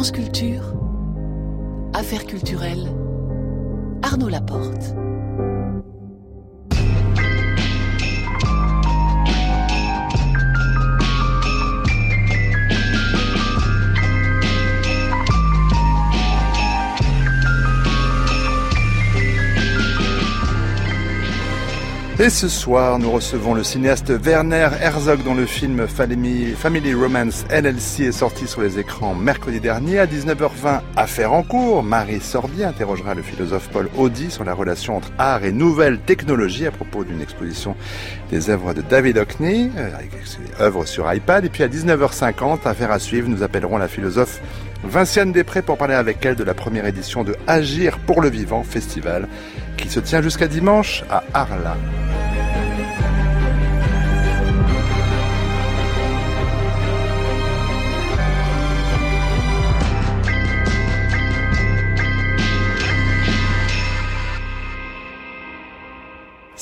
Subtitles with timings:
[0.00, 0.12] France
[1.92, 2.88] Affaires culturelles,
[4.02, 4.94] Arnaud Laporte.
[22.22, 28.08] Et ce soir, nous recevons le cinéaste Werner Herzog dont le film Family Romance LLC
[28.08, 30.82] est sorti sur les écrans mercredi dernier à 19h20.
[30.96, 35.44] Affaire en cours, Marie Sorbier interrogera le philosophe Paul Audi sur la relation entre art
[35.44, 37.74] et nouvelles technologies à propos d'une exposition
[38.30, 39.88] des œuvres de David Hockney, euh,
[40.60, 41.46] œuvres sur iPad.
[41.46, 44.42] Et puis à 19h50, affaire à suivre, nous appellerons la philosophe
[44.84, 48.62] Vinciane Després pour parler avec elle de la première édition de Agir pour le vivant
[48.62, 49.26] festival
[49.80, 51.76] qui se tient jusqu'à dimanche à Arles.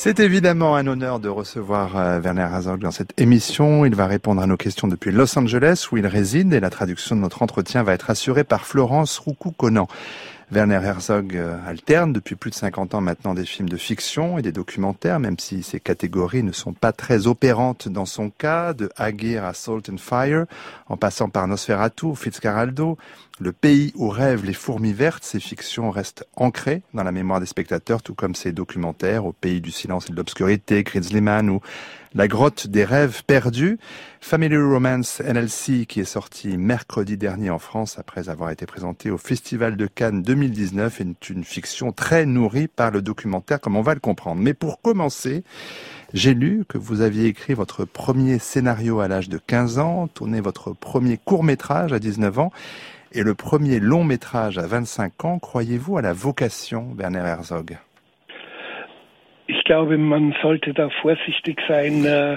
[0.01, 3.83] C'est évidemment un honneur de recevoir euh, Werner Herzog dans cette émission.
[3.83, 7.17] Il va répondre à nos questions depuis Los Angeles où il réside et la traduction
[7.17, 9.89] de notre entretien va être assurée par Florence Roucou-Conan.
[10.51, 14.41] Werner Herzog euh, alterne depuis plus de 50 ans maintenant des films de fiction et
[14.41, 18.89] des documentaires, même si ces catégories ne sont pas très opérantes dans son cas, de
[18.97, 20.45] Agir à Salt and Fire,
[20.87, 22.97] en passant par Nosferatu, Fitzcarraldo,
[23.39, 27.45] le pays où rêvent les fourmis vertes, ces fictions restent ancrées dans la mémoire des
[27.45, 31.61] spectateurs, tout comme ces documentaires au pays du silence et de l'obscurité, Grizzlyman ou
[32.15, 33.77] La grotte des rêves perdus.
[34.19, 39.19] Family Romance NLC, qui est sorti mercredi dernier en France après avoir été présenté au
[39.19, 43.93] Festival de Cannes 2019, est une fiction très nourrie par le documentaire, comme on va
[43.93, 44.41] le comprendre.
[44.41, 45.43] Mais pour commencer,
[46.11, 50.41] j'ai lu que vous aviez écrit votre premier scénario à l'âge de 15 ans, tourné
[50.41, 52.51] votre premier court métrage à 19 ans,
[53.11, 57.77] et le premier long métrage à 25 ans, croyez-vous à la vocation, Werner Herzog?
[59.69, 59.75] Äh,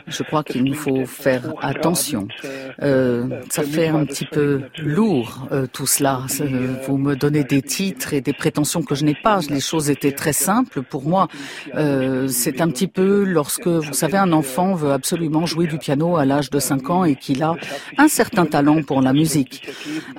[0.07, 2.29] Je crois qu'il nous faut faire attention.
[2.45, 2.49] Äh,
[2.83, 6.21] euh, ça fait un petit peu lourd euh, tout cela.
[6.87, 9.41] Vous me donnez des titres et des prétentions que je n'ai pas.
[9.49, 11.29] Les choses étaient très simples pour moi.
[11.75, 16.17] Euh, c'est un petit peu lorsque, vous savez, un enfant veut absolument jouer du piano
[16.17, 17.55] à l'âge de 5 ans et qu'il a
[17.97, 19.69] un certain talent pour la musique.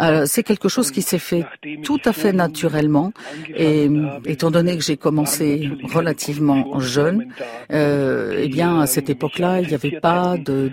[0.01, 1.45] Euh, c'est quelque chose qui s'est fait
[1.83, 3.11] tout à fait naturellement
[3.55, 3.87] et
[4.25, 7.02] étant donné que j'ai commencé relativement jeune,
[7.71, 10.71] euh, eh bien à cette époque-là, il n'y avait pas de,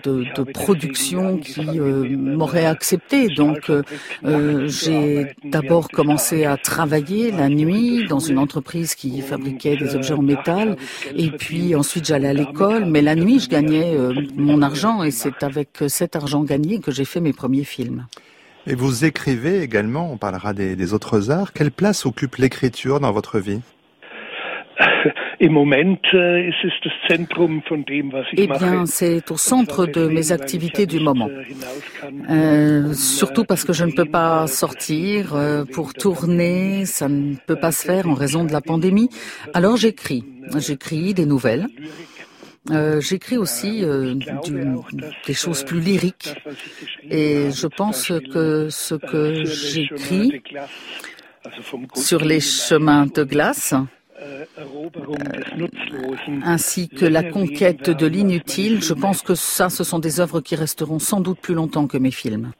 [0.53, 3.29] production qui euh, m'aurait accepté.
[3.29, 9.95] Donc euh, j'ai d'abord commencé à travailler la nuit dans une entreprise qui fabriquait des
[9.95, 10.77] objets en métal,
[11.15, 12.85] et puis ensuite j'allais à l'école.
[12.87, 13.97] Mais la nuit, je gagnais
[14.37, 18.07] mon argent, et c'est avec cet argent gagné que j'ai fait mes premiers films.
[18.67, 21.53] Et vous écrivez également, on parlera des autres arts.
[21.53, 23.61] Quelle place occupe l'écriture dans votre vie?
[28.37, 31.29] Eh bien, c'est au centre de mes activités du moment.
[32.29, 37.35] Äh, euh, surtout parce que je ne peux pas sortir euh, pour tourner, ça ne
[37.47, 39.09] peut pas se faire en raison de la pandémie.
[39.55, 40.25] Alors j'écris.
[40.57, 41.67] J'écris des nouvelles.
[42.71, 44.15] Euh, j'écris aussi euh,
[44.45, 44.67] du,
[45.27, 46.35] des choses plus lyriques
[47.11, 50.43] et je pense que ce que j'écris
[51.95, 53.75] sur les chemins de glace
[56.45, 58.83] ainsi que la conquête de l'inutile.
[58.83, 61.99] Je pense que ça, ce sont des œuvres qui resteront sans doute plus longtemps que
[61.99, 62.53] mes films.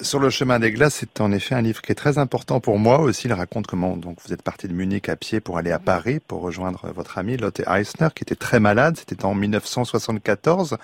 [0.00, 2.78] Sur le chemin des glaces, c'est en effet un livre qui est très important pour
[2.78, 3.28] moi aussi.
[3.28, 6.18] Il raconte comment donc vous êtes parti de Munich à pied pour aller à Paris
[6.18, 8.96] pour rejoindre votre ami Lotte Eisner qui était très malade.
[8.96, 10.78] C'était en 1974.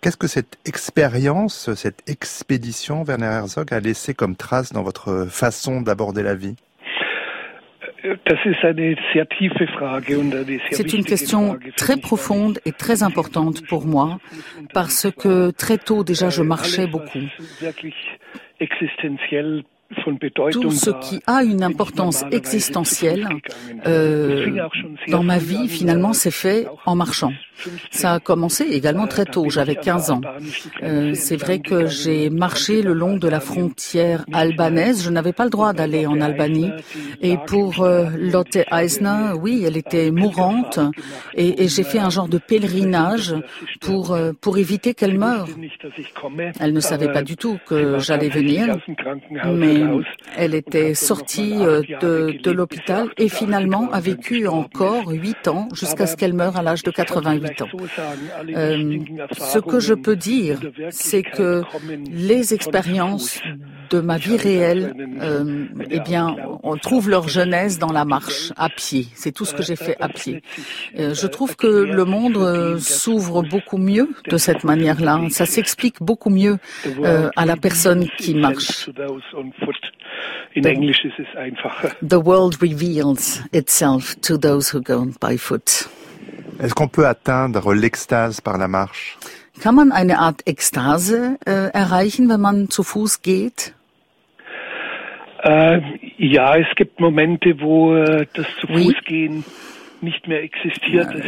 [0.00, 5.82] Qu'est-ce que cette expérience, cette expédition, Werner Herzog, a laissé comme trace dans votre façon
[5.82, 6.56] d'aborder la vie?
[10.70, 14.18] C'est une question très profonde et très importante pour moi
[14.74, 17.18] parce que très tôt déjà je marchais beaucoup.
[20.52, 23.28] Tout ce qui a une importance existentielle
[23.86, 24.68] euh,
[25.08, 27.32] dans ma vie, finalement, s'est fait en marchant.
[27.90, 30.20] Ça a commencé également très tôt, j'avais 15 ans.
[30.82, 35.04] Euh, c'est vrai que j'ai marché le long de la frontière albanaise.
[35.04, 36.70] Je n'avais pas le droit d'aller en Albanie.
[37.20, 40.80] Et pour euh, Lotte Eisner, oui, elle était mourante.
[41.34, 43.34] Et, et j'ai fait un genre de pèlerinage
[43.80, 45.46] pour, euh, pour éviter qu'elle meure.
[46.60, 48.76] Elle ne savait pas du tout que j'allais venir.
[49.46, 49.81] Mais
[50.36, 56.06] elle était sortie euh, de, de l'hôpital et finalement a vécu encore huit ans jusqu'à
[56.06, 57.68] ce qu'elle meure à l'âge de 88 8 ans.
[58.56, 58.98] Euh,
[59.38, 60.58] ce que je peux dire,
[60.90, 61.62] c'est que
[62.10, 63.40] les expériences
[63.92, 68.68] de ma vie réelle, euh, eh bien, on trouve leur jeunesse dans la marche, à
[68.68, 69.06] pied.
[69.14, 70.42] C'est tout ce que j'ai fait à pied.
[70.98, 75.20] Euh, je trouve que le monde euh, s'ouvre beaucoup mieux de cette manière-là.
[75.30, 76.56] Ça s'explique beaucoup mieux
[76.86, 78.88] euh, à la personne qui marche.
[82.14, 85.88] The world reveals itself to those who go by foot.
[86.60, 89.18] Est-ce qu'on peut atteindre l'extase par la marche?
[89.60, 93.74] Kann man eine Art Ekstase äh, erreichen, wenn man zu Fuß geht?
[95.42, 95.80] Äh,
[96.18, 99.44] ja, es gibt Momente, wo äh, das zu Fuß gehen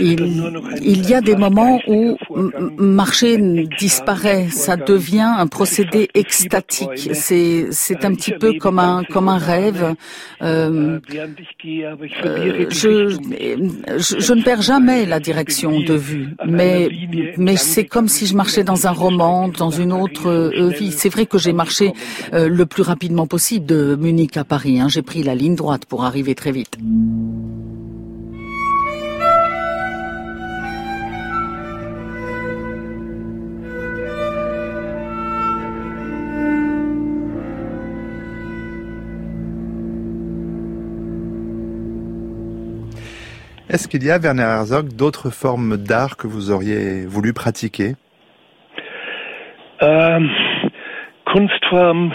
[0.00, 2.16] Il, y a des moments où
[2.76, 3.38] marcher
[3.78, 7.10] disparaît, ça devient un procédé extatique.
[7.12, 9.94] C'est c'est un petit peu comme un comme un rêve.
[10.42, 13.16] Euh, euh, je,
[13.98, 16.88] je, ne perds jamais la direction de vue, mais
[17.36, 20.90] mais c'est comme si je marchais dans un roman, dans une autre euh, vie.
[20.90, 21.92] C'est vrai que j'ai marché
[22.32, 24.80] le plus rapidement possible de Munich à Paris.
[24.80, 24.88] Hein.
[24.88, 26.76] J'ai pris la ligne droite pour arriver très vite.
[43.68, 47.94] Est-ce qu'il y a, Werner Herzog, d'autres formes d'art que vous auriez voulu pratiquer?
[49.80, 50.30] Ähm,
[51.24, 52.12] Kunstform.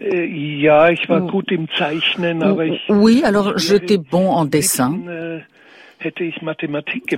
[0.00, 2.80] Ja, ich war gut im Zeichnen, aber ich.
[2.88, 5.00] Oui, alors j'étais bon en dessin.
[5.08, 5.40] Äh.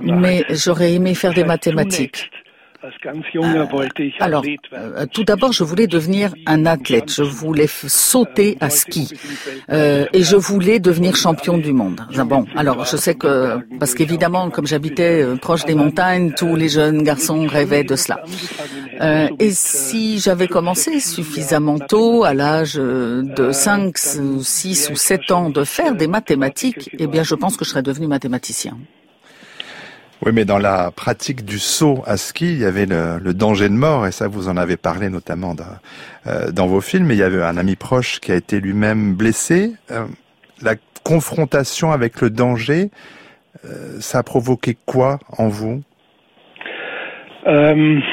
[0.03, 2.31] Mais j'aurais aimé faire des mathématiques.
[4.19, 4.43] Alors,
[4.73, 7.11] euh, tout d'abord, je voulais devenir un athlète.
[7.11, 9.13] Je voulais sauter à ski
[9.69, 12.01] euh, et je voulais devenir champion du monde.
[12.25, 16.69] Bon, alors je sais que parce qu'évidemment, comme j'habitais euh, proche des montagnes, tous les
[16.69, 18.23] jeunes garçons rêvaient de cela.
[19.39, 25.63] et si j'avais commencé suffisamment tôt, à l'âge de 5, 6 ou 7 ans, de
[25.63, 28.77] faire des mathématiques, eh bien, je pense que je serais devenu mathématicien.
[30.23, 33.73] Oui, mais dans la pratique du saut à ski, il y avait le, danger de
[33.73, 35.63] mort, et ça, vous en avez parlé notamment dans,
[36.27, 37.09] euh, dans vos films.
[37.09, 39.71] il y avait un ami proche qui a été lui-même blessé.
[39.89, 40.05] Euh,
[40.61, 42.91] la confrontation avec le danger,
[43.65, 45.81] euh, ça a provoqué quoi en vous?
[47.47, 48.03] Ähm,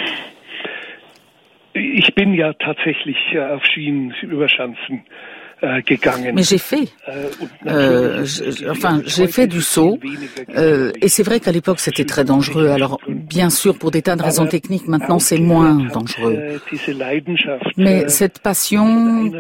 [1.75, 5.03] Ich bin ja tatsächlich auf Schienen über Schanzen
[6.35, 6.89] Mais j'ai fait,
[7.67, 8.25] euh,
[8.71, 9.99] enfin j'ai fait du saut,
[10.57, 12.69] euh, et c'est vrai qu'à l'époque c'était très dangereux.
[12.69, 16.61] Alors bien sûr pour des tas de raisons techniques, maintenant c'est moins dangereux.
[17.77, 19.31] Mais cette passion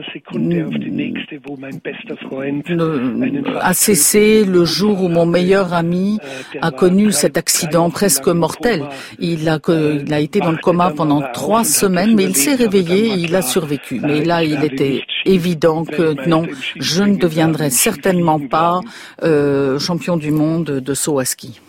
[3.61, 6.19] a cessé le jour où mon meilleur ami
[6.61, 8.87] a connu cet accident presque mortel.
[9.19, 13.07] Il a, il a été dans le coma pendant trois semaines, mais il s'est réveillé
[13.07, 14.01] et il a survécu.
[14.03, 16.47] Mais là, il était évident que non,
[16.77, 18.81] je ne deviendrai certainement pas
[19.23, 21.61] euh, champion du monde de saut à ski.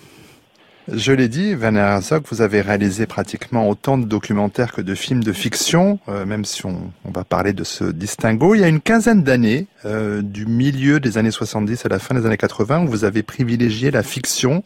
[0.91, 5.23] Je l'ai dit, Werner Herzog, vous avez réalisé pratiquement autant de documentaires que de films
[5.23, 8.55] de fiction, euh, même si on, va parler de ce distinguo.
[8.55, 12.15] Il y a une quinzaine d'années, euh, du milieu des années 70 à la fin
[12.15, 14.63] des années 80, où vous avez privilégié la fiction.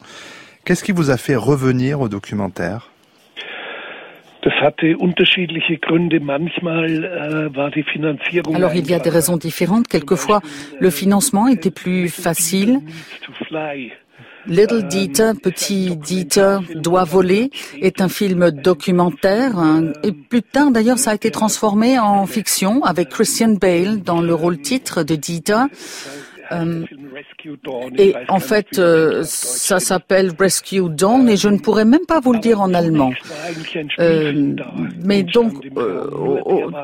[0.64, 2.90] Qu'est-ce qui vous a fait revenir au documentaire?
[4.44, 4.48] Äh,
[8.54, 9.88] Alors il y a des raisons différentes.
[9.88, 10.40] Quelquefois,
[10.80, 12.80] le financement était plus facile.
[14.46, 20.98] Little Dieter, Petit Dieter doit voler est un film documentaire hein, et plus tard d'ailleurs
[20.98, 25.64] ça a été transformé en fiction avec Christian Bale dans le rôle titre de Dieter.
[26.52, 26.84] Euh,
[27.96, 32.32] et en fait, euh, ça s'appelle Rescue Dawn et je ne pourrais même pas vous
[32.32, 33.12] le dire en allemand.
[33.98, 34.54] Euh,
[35.02, 35.54] mais donc,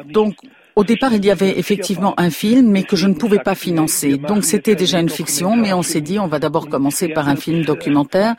[0.09, 0.37] donc
[0.77, 4.17] au départ, il y avait effectivement un film, mais que je ne pouvais pas financer.
[4.17, 7.37] Donc c'était déjà une fiction, mais on s'est dit, on va d'abord commencer par un
[7.37, 8.35] film documentaire.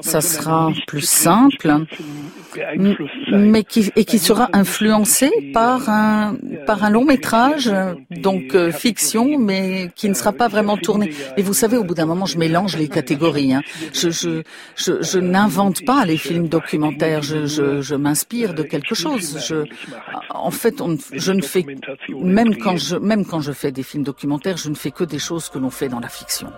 [0.00, 1.84] Ça sera plus simple,
[3.32, 6.36] mais qui, et qui sera influencé par un,
[6.66, 7.72] par un long métrage,
[8.10, 11.12] donc euh, fiction, mais qui ne sera pas vraiment tourné.
[11.36, 13.54] Et vous savez, au bout d'un moment, je mélange les catégories.
[13.54, 13.62] Hein.
[13.92, 14.42] Je, je,
[14.76, 17.22] je, je n'invente pas les films documentaires.
[17.22, 19.54] Je, m'inspire de quelque chose.
[20.30, 21.64] En fait, je ne fais
[22.08, 25.18] même quand je, même quand je fais des films documentaires, je ne fais que des
[25.18, 26.48] choses que l'on fait dans la fiction.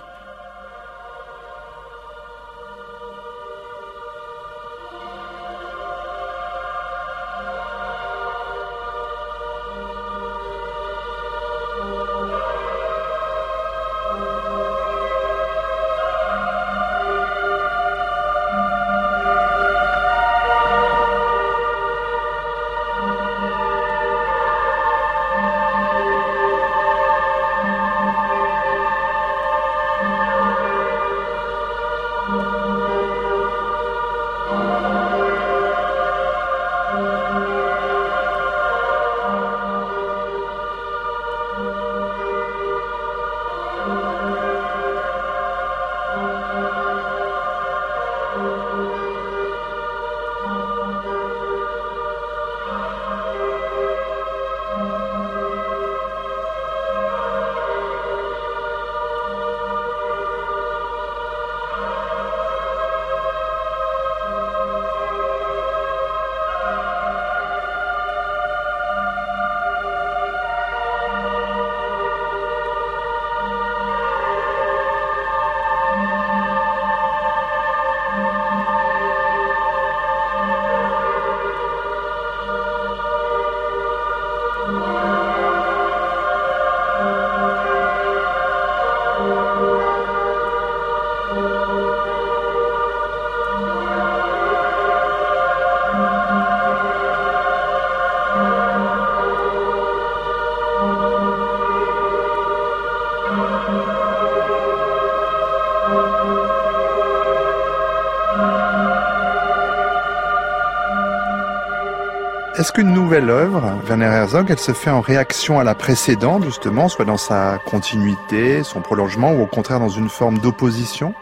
[112.64, 116.88] Est-ce qu'une nouvelle œuvre, Werner Herzog, elle se fait en réaction à la précédente, justement,
[116.88, 121.12] soit dans sa continuité, son prolongement, ou au contraire dans une forme d'opposition?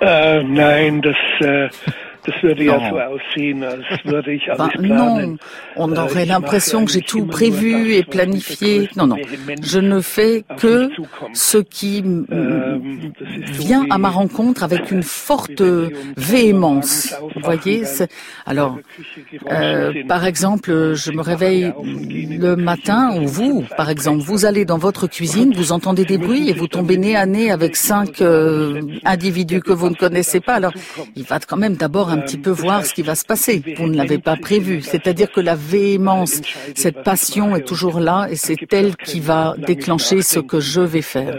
[0.00, 1.68] Nein, das, äh,
[2.26, 2.90] das würde ja Non.
[2.90, 4.96] so aussehen, als würde ich Ben, alles planen.
[4.96, 5.36] non,
[5.76, 8.88] on aurait l'impression que j'ai tout prévu et planifié.
[8.96, 9.16] Non, non,
[9.62, 10.88] je ne fais que
[11.34, 11.98] ce qui
[12.30, 13.12] Ähm,
[13.44, 15.62] vient à ma rencontre avec une forte
[16.16, 17.14] véhémence.
[17.36, 17.84] Vous voyez
[18.46, 18.78] Alors,
[19.50, 24.78] euh, par exemple, je me réveille le matin, ou vous, par exemple, vous allez dans
[24.78, 28.80] votre cuisine, vous entendez des bruits et vous tombez nez à nez avec cinq euh,
[29.04, 30.54] individus que vous ne connaissez pas.
[30.54, 30.72] Alors,
[31.16, 33.62] il va quand même d'abord un petit peu voir ce qui va se passer.
[33.76, 34.82] Vous ne l'avez pas prévu.
[34.82, 36.40] C'est-à-dire que la véhémence,
[36.74, 41.02] cette passion est toujours là et c'est elle qui va déclencher ce que je vais
[41.02, 41.38] faire.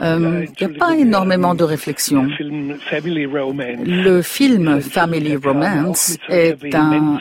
[0.00, 2.26] Euh, Il n'y a pas énormément de réflexion.
[2.40, 7.18] Le film Family Romance est un,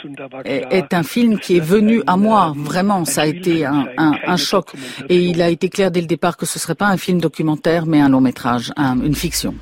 [0.72, 4.38] est un film qui est venu à moi, vraiment, ça a été un, un, un
[4.38, 4.72] choc.
[5.10, 7.86] Et il a été clair dès le départ que ce serait pas un film documentaire,
[7.86, 9.54] mais un long métrage, un- une fiction.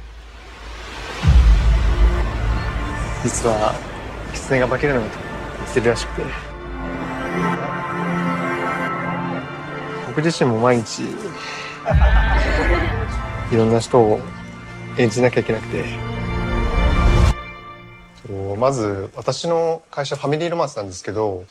[18.59, 21.45] まず私の会社ファミリーロマンスなんですけど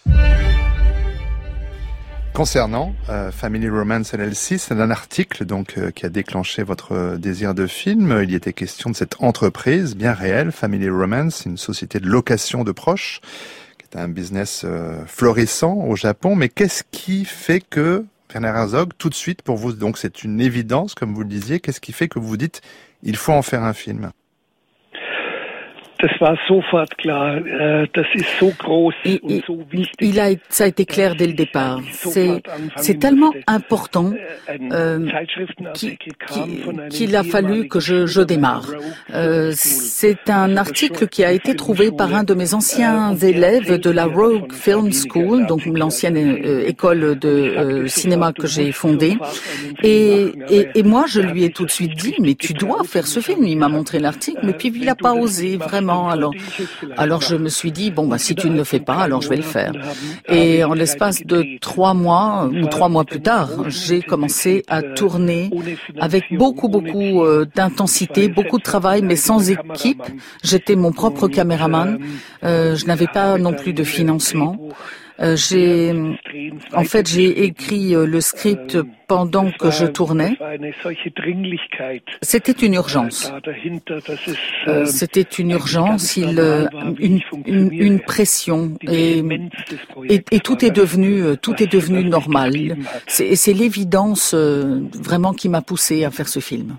[2.33, 7.17] Concernant euh, Family Romance LLC, c'est un article donc euh, qui a déclenché votre euh,
[7.17, 8.21] désir de film.
[8.23, 12.63] Il y était question de cette entreprise bien réelle, Family Romance, une société de location
[12.63, 13.21] de proches,
[13.77, 16.35] qui est un business euh, florissant au Japon.
[16.35, 20.41] Mais qu'est-ce qui fait que Werner Herzog, tout de suite pour vous, donc c'est une
[20.41, 22.61] évidence, comme vous le disiez, qu'est-ce qui fait que vous vous dites,
[23.03, 24.11] il faut en faire un film
[26.00, 27.38] Das war sofort klar.
[27.44, 29.96] Äh, Das ist so groß Et- et- so wichtig.
[30.10, 31.80] il a, ça a été clair dès le départ.
[31.92, 32.40] C'est,
[32.76, 34.12] c'est tellement important
[34.72, 35.08] euh,
[35.74, 38.66] qui- qui- qu'il a fallu que je, je démarre.
[39.12, 43.90] Euh, c'est un article qui a été trouvé par un de mes anciens élèves de
[43.90, 49.16] la Rogue Film School, donc l'ancienne euh, école de euh, cinéma que j'ai fondée.
[49.82, 53.06] Et, et, et moi, je lui ai tout de suite dit, mais tu dois faire
[53.08, 53.44] ce film.
[53.44, 55.87] Il m'a montré l'article, mais puis il n'a pas osé vraiment.
[55.88, 56.32] Alors,
[56.96, 59.28] alors je me suis dit, bon, bah, si tu ne le fais pas, alors je
[59.28, 59.72] vais le faire.
[60.28, 65.50] Et en l'espace de trois mois, ou trois mois plus tard, j'ai commencé à tourner
[66.00, 70.02] avec beaucoup, beaucoup euh, d'intensité, beaucoup de travail, mais sans équipe.
[70.42, 71.98] J'étais mon propre caméraman.
[72.44, 74.56] Euh, je n'avais pas non plus de financement.
[75.20, 75.92] Euh, j'ai,
[76.72, 80.38] en fait, j'ai écrit euh, le script pendant que je tournais.
[82.22, 83.32] C'était une urgence.
[84.68, 92.76] Euh, C'était une urgence, une, pression et, tout est devenu tout est devenu normal.
[93.06, 96.76] C'est c'est l'évidence vraiment qui m'a poussé à faire ce film.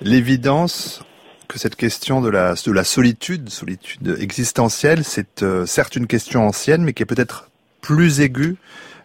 [0.00, 1.04] L'évidence
[1.52, 6.46] que cette question de la, de la solitude, solitude existentielle, c'est euh, certes une question
[6.46, 7.50] ancienne, mais qui est peut-être
[7.82, 8.56] plus aiguë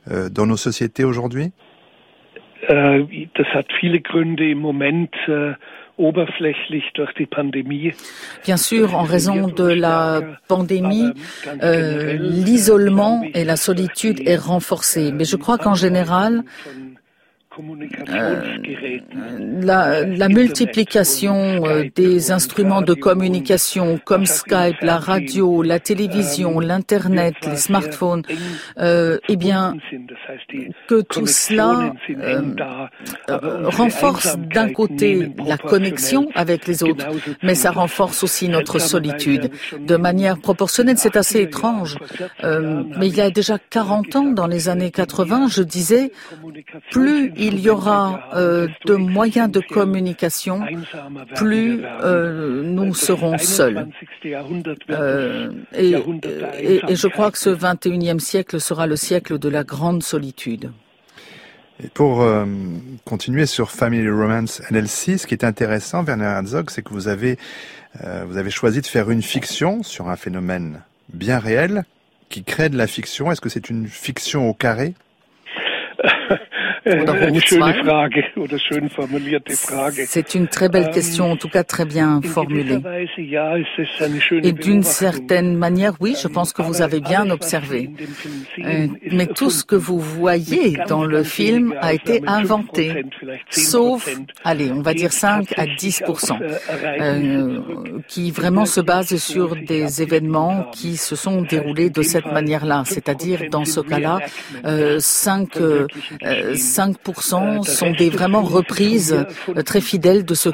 [0.09, 1.51] euh, dans nos sociétés aujourd'hui?
[2.69, 5.53] Äh, Das hat viele Gründe im Moment äh.
[8.45, 11.11] Bien sûr, en raison de la pandémie,
[11.63, 15.11] euh, l'isolement et la solitude est renforcé.
[15.11, 16.43] Mais je crois qu'en général,
[19.61, 27.35] la, la, multiplication euh, des instruments de communication comme Skype, la radio, la télévision, l'Internet,
[27.45, 28.23] les smartphones,
[28.77, 29.75] euh, eh bien,
[30.87, 32.41] que tout cela euh,
[33.29, 37.07] renforce d'un côté la connexion avec les autres,
[37.41, 39.49] mais ça renforce aussi notre solitude.
[39.79, 41.97] De manière proportionnelle, c'est assez étrange,
[42.43, 46.11] mais il y a déjà 40 ans, dans les années 80, je disais,
[46.91, 50.61] plus il y aura euh, de moyens de communication,
[51.35, 53.87] plus euh, nous serons seuls.
[54.91, 60.71] Euh, et, je crois que ce 21e siècle sera le siècle de la grande solitude.
[61.83, 62.25] Et pour
[63.05, 67.37] continuer sur Family Romance NLC, ce qui est intéressant, Werner Herzog, c'est que vous avez
[68.49, 70.81] choisi de faire une fiction sur un phénomène
[71.13, 71.83] bien réel
[72.29, 73.31] qui crée de la fiction.
[73.31, 74.95] Est-ce que c'est une fiction au carré?
[80.05, 82.79] C'est une très belle question, en tout cas très bien formulée.
[84.43, 87.89] Et d'une certaine manière, oui, je pense que vous avez bien observé.
[88.63, 93.05] Euh, mais tout ce que vous voyez dans le film a été inventé,
[93.49, 94.09] sauf,
[94.43, 96.39] allez, on va dire 5 à 10%
[96.99, 97.59] euh,
[98.07, 102.83] qui vraiment se basent sur des événements qui se sont déroulés de cette manière-là.
[102.85, 104.19] C'est-à-dire, dans ce cas-là,
[104.65, 105.57] euh, 5,
[106.77, 110.49] 5% sont des vraiment reprises euh, très fidèles de ce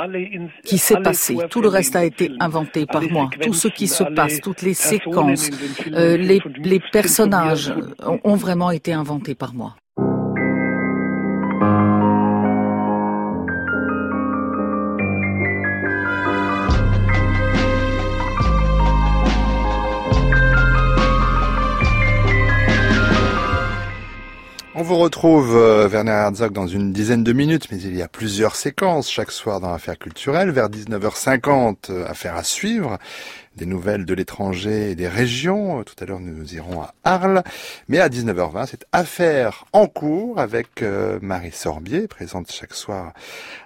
[0.65, 1.35] qui s'est passé.
[1.49, 3.29] Tout le reste a été inventé par moi.
[3.41, 5.49] Tout ce qui se passe, toutes les séquences,
[5.93, 7.73] euh, les, les personnages
[8.23, 9.75] ont vraiment été inventés par moi.
[24.83, 28.09] On vous retrouve, euh, Werner Herzog, dans une dizaine de minutes, mais il y a
[28.09, 30.51] plusieurs séquences chaque soir dans Affaires culturelles.
[30.51, 32.97] Vers 19h50, euh, Affaires à suivre
[33.55, 35.85] des nouvelles de l'étranger et des régions.
[35.85, 37.43] Tout à l'heure, nous irons à Arles.
[37.87, 43.13] Mais à 19h20, c'est Affaire en cours avec euh, Marie Sorbier, présente chaque soir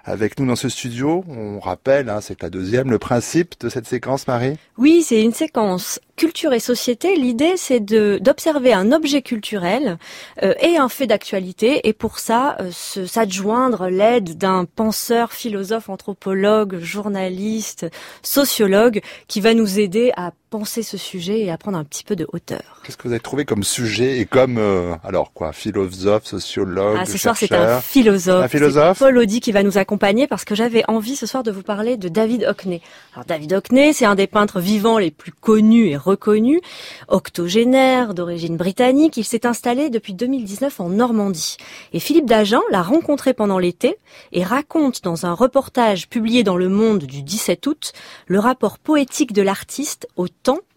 [0.04, 1.24] avec nous dans ce studio.
[1.28, 4.56] On rappelle, hein, c'est la deuxième, le principe de cette séquence, Marie?
[4.76, 7.14] Oui, c'est une séquence culture et société.
[7.14, 9.98] L'idée, c'est d'observer un objet culturel
[10.42, 16.80] euh, et un fait d'actualité, et pour ça, euh, s'adjoindre l'aide d'un penseur, philosophe, anthropologue,
[16.80, 17.86] journaliste,
[18.22, 22.16] sociologue, qui va nous aider à penser ce sujet et à prendre un petit peu
[22.16, 22.80] de hauteur.
[22.84, 27.04] Qu'est-ce que vous avez trouvé comme sujet et comme euh, alors quoi philosophe, sociologue, ah,
[27.04, 28.44] ce soir c'est un philosophe.
[28.44, 28.98] Un philosophe?
[28.98, 31.96] Paul Audi qui va nous accompagner parce que j'avais envie ce soir de vous parler
[31.96, 32.80] de David Hockney.
[33.14, 36.60] Alors David Hockney, c'est un des peintres vivants les plus connus et reconnus,
[37.08, 39.16] octogénaire d'origine britannique.
[39.16, 41.56] Il s'est installé depuis 2019 en Normandie.
[41.92, 43.96] Et Philippe Dagen l'a rencontré pendant l'été
[44.32, 47.92] et raconte dans un reportage publié dans Le Monde du 17 août
[48.26, 50.26] le rapport poétique de l'artiste au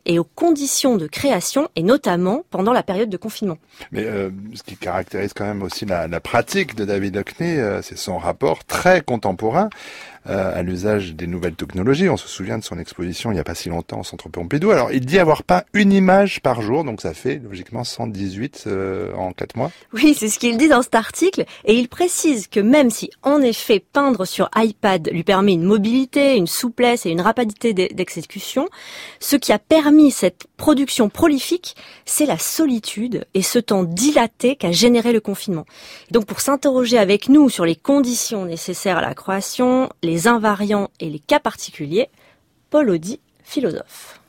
[0.05, 3.57] et aux conditions de création, et notamment pendant la période de confinement.
[3.91, 7.97] Mais euh, ce qui caractérise quand même aussi la, pratique de David Hockney, euh, c'est
[7.97, 9.69] son rapport très contemporain
[10.29, 12.07] euh, à l'usage des nouvelles technologies.
[12.09, 14.71] On se souvient de son exposition il n'y a pas si longtemps au Centre Pompidou.
[14.71, 19.13] Alors, il dit avoir peint une image par jour, donc ça fait logiquement 118 euh,
[19.15, 19.71] en 4 mois.
[19.93, 23.41] Oui, c'est ce qu'il dit dans cet article, et il précise que même si en
[23.41, 28.67] effet peindre sur iPad lui permet une mobilité, une souplesse et une rapidité d'exécution,
[29.19, 34.71] ce qui a permis cette production prolifique, c'est la solitude et ce temps dilaté qu'a
[34.71, 35.65] généré le confinement.
[36.11, 41.09] donc pour s'interroger avec nous sur les conditions nécessaires à la création, les invariants et
[41.09, 42.09] les cas particuliers,
[42.69, 44.21] Paul Audi, philosophe.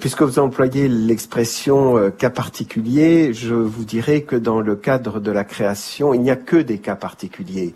[0.00, 5.30] Puisque vous employez l'expression euh, cas particulier, je vous dirais que dans le cadre de
[5.30, 7.74] la création, il n'y a que des cas particuliers.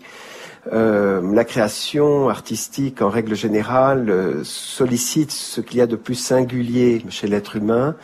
[0.73, 6.15] Euh, la création artistique, en règle générale, euh, sollicite ce qu'il y a de plus
[6.15, 7.95] singulier chez l'être humain.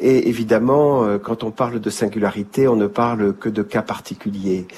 [0.00, 4.68] Et évidemment, quand on parle de singularité, on ne parle que de cas particuliers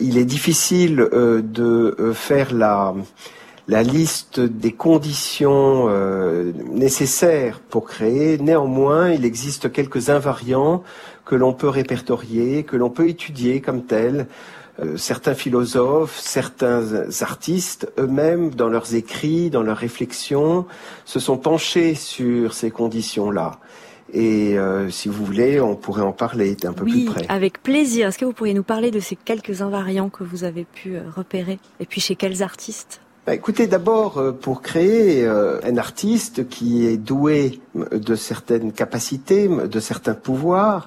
[0.00, 2.94] il est difficile euh, de euh, faire la,
[3.68, 8.38] liste des conditions euh, nécessaires pour créer.
[8.38, 10.82] Néanmoins, il existe quelques invariants
[11.24, 14.26] que l'on peut répertorier, que l'on peut étudier comme tels.
[14.96, 16.82] certains philosophes, certains
[17.20, 20.66] artistes eux-mêmes, dans leurs écrits, dans leurs réflexions,
[21.04, 23.60] se sont penchés sur ces conditions-là.
[24.12, 27.26] Et euh, si vous voulez, on pourrait en parler un peu plus près.
[27.28, 28.08] Avec plaisir.
[28.08, 31.02] Est-ce que vous pourriez nous parler de ces quelques invariants que vous avez pu euh,
[31.14, 33.00] repérer Et puis chez quels artistes?
[33.26, 39.80] Bah, Écoutez, d'abord, euh, pour créer un artiste qui est doué de certaines capacités, de
[39.80, 40.86] certains pouvoirs,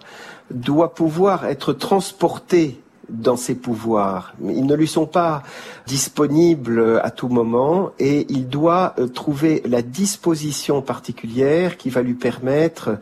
[0.52, 4.34] doit pouvoir être transporté dans ses pouvoirs.
[4.44, 5.44] Ils ne lui sont pas
[5.86, 12.14] disponibles à tout moment et il doit euh, trouver la disposition particulière qui va lui
[12.14, 12.98] permettre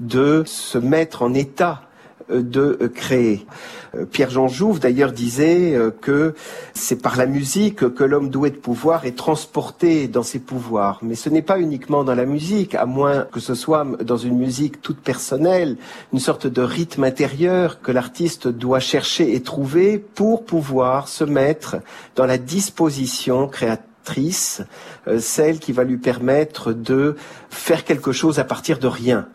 [0.00, 1.87] de se mettre en état
[2.30, 3.46] de créer.
[3.94, 6.34] Euh, Pierre-Jean Jouve d'ailleurs disait euh, que
[6.74, 10.98] c'est par la musique que l'homme doué de pouvoir est transporté dans ses pouvoirs.
[11.02, 14.36] Mais ce n'est pas uniquement dans la musique, à moins que ce soit dans une
[14.36, 15.76] musique toute personnelle,
[16.12, 21.76] une sorte de rythme intérieur que l'artiste doit chercher et trouver pour pouvoir se mettre
[22.16, 24.62] dans la disposition créatrice,
[25.06, 27.16] euh, celle qui va lui permettre de
[27.50, 29.28] faire quelque chose à partir de rien.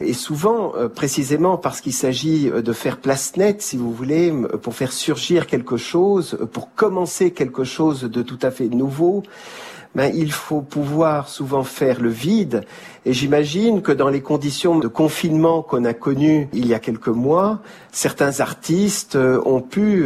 [0.00, 4.32] Et souvent, euh, précisément parce qu'il s'agit euh, de faire place nette, si vous voulez,
[4.62, 9.24] pour faire surgir quelque chose, euh, pour commencer quelque chose de tout à fait nouveau,
[9.96, 12.62] ben, il faut pouvoir souvent faire le vide.
[13.04, 17.08] Et j'imagine que dans les conditions de confinement qu'on a connues il y a quelques
[17.08, 20.04] mois, certains artistes ont pu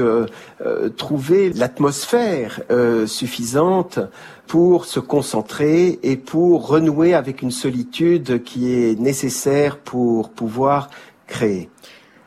[0.97, 2.61] trouver l'atmosphère
[3.07, 3.99] suffisante
[4.47, 10.91] pour se concentrer et pour renouer avec une solitude qui est nécessaire pour pouvoir
[11.27, 11.71] créer.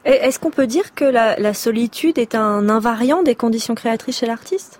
[0.05, 4.79] Est-ce qu'on peut dire que la, solitude est un invariant des conditions créatrices chez l'artiste?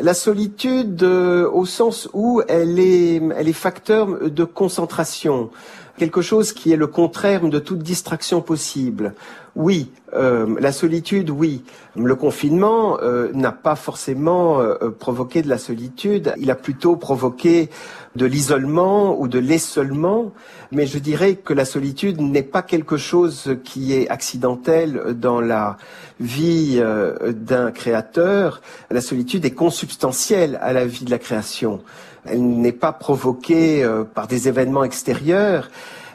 [0.00, 5.50] La solitude euh, au sens où elle est, elle est facteur de concentration,
[5.98, 9.14] quelque chose qui est le contraire de toute distraction possible.
[9.56, 11.64] Oui, euh, la solitude, oui.
[11.96, 17.68] Le confinement euh, n'a pas forcément euh, provoqué de la solitude, il a plutôt provoqué
[18.14, 20.32] de l'isolement ou de l'essolement,
[20.70, 25.76] mais je dirais que la solitude n'est pas quelque chose qui est accidentel dans la
[26.18, 26.82] vie
[27.26, 28.60] d'un créateur.
[28.90, 31.80] La solitude est consubstantielle à la vie de la création.
[32.24, 35.70] Elle n'est pas provoquée par des événements extérieurs,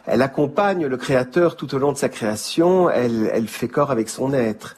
[0.06, 4.10] elle accompagne le créateur tout au long de sa création, elle, elle fait corps avec
[4.10, 4.76] son être.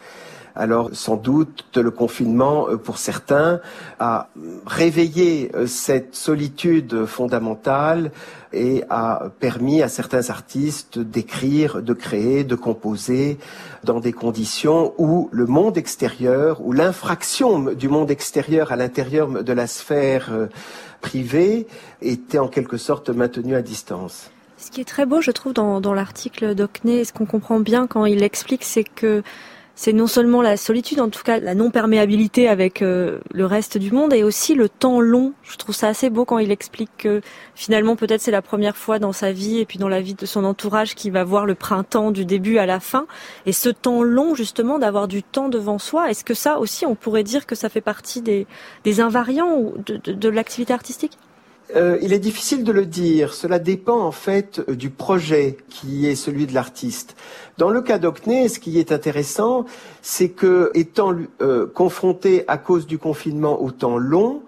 [0.57, 3.59] Alors sans doute le confinement, euh, pour certains,
[3.99, 4.29] a
[4.65, 8.11] réveillé euh, cette solitude fondamentale
[8.53, 13.37] et a permis à certains artistes d'écrire, de créer, de composer
[13.83, 19.53] dans des conditions où le monde extérieur, ou l'infraction du monde extérieur à l'intérieur de
[19.53, 20.29] la sphère
[21.05, 21.67] privée
[22.01, 24.31] était en quelque sorte maintenue à distance.
[24.57, 27.85] Ce qui est très beau, je trouve, dans, dans l'article d'Ocné, ce qu'on comprend bien
[27.85, 29.21] quand il explique, c'est que
[29.75, 33.91] c'est non seulement la solitude, en tout cas la non-perméabilité avec euh, le reste du
[33.91, 35.33] monde, et aussi le temps long.
[35.43, 37.21] Je trouve ça assez beau quand il explique que
[37.55, 40.25] finalement peut-être c'est la première fois dans sa vie et puis dans la vie de
[40.25, 43.05] son entourage qu'il va voir le printemps du début à la fin.
[43.45, 46.95] Et ce temps long, justement, d'avoir du temps devant soi, est-ce que ça aussi, on
[46.95, 48.47] pourrait dire que ça fait partie des,
[48.83, 51.17] des invariants de, de, de l'activité artistique?
[51.75, 53.33] Euh, il est difficile de le dire.
[53.33, 57.15] Cela dépend en fait euh, du projet qui est celui de l'artiste.
[57.57, 59.65] Dans le cas d'Ocné, ce qui est intéressant,
[60.01, 64.43] c'est que étant euh, confronté à cause du confinement au temps long,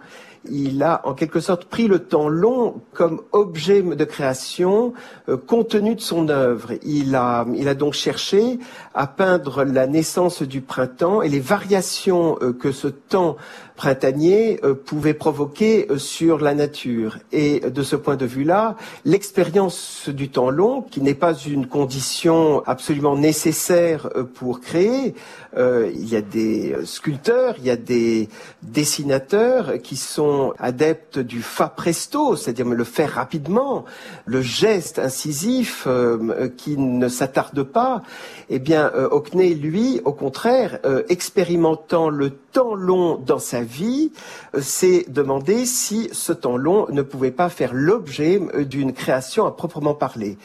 [0.50, 4.94] il a en quelque sorte pris le temps long comme objet de création
[5.28, 6.72] euh, compte tenu de son œuvre.
[6.84, 8.58] Il a, donc cherché
[8.94, 13.36] à peindre la naissance du printemps et les variations que ce temps
[13.78, 17.20] printanier euh, pouvait provoquer sur la nature.
[17.32, 22.64] Et de ce point de vue-là, l'expérience du temps long, qui n'est pas une condition
[22.66, 25.14] absolument nécessaire pour créer,
[25.58, 28.30] il y a des sculpteurs, il y a des
[28.62, 33.86] dessinateurs qui sont adeptes du fa presto, c'est-à-dire le faire rapidement,
[34.26, 38.04] le geste incisif euh, qui ne s'attarde pas,
[38.50, 44.12] eh bien, euh, lui, au contraire, euh, expérimentant le temps long dans sa vie,
[44.60, 49.94] s'est demandé si ce temps long ne pouvait pas faire l'objet d'une création à proprement
[49.94, 50.38] parler.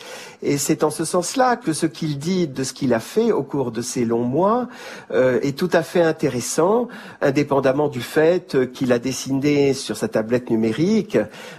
[0.42, 3.42] Et c'est en ce sens-là que ce qu'il dit de ce qu'il a fait au
[3.42, 4.68] cours de ces longs mois
[5.12, 6.88] est tout à fait intéressant,
[7.20, 11.18] indépendamment du fait qu'il a dessiné sur sa tablette numérique,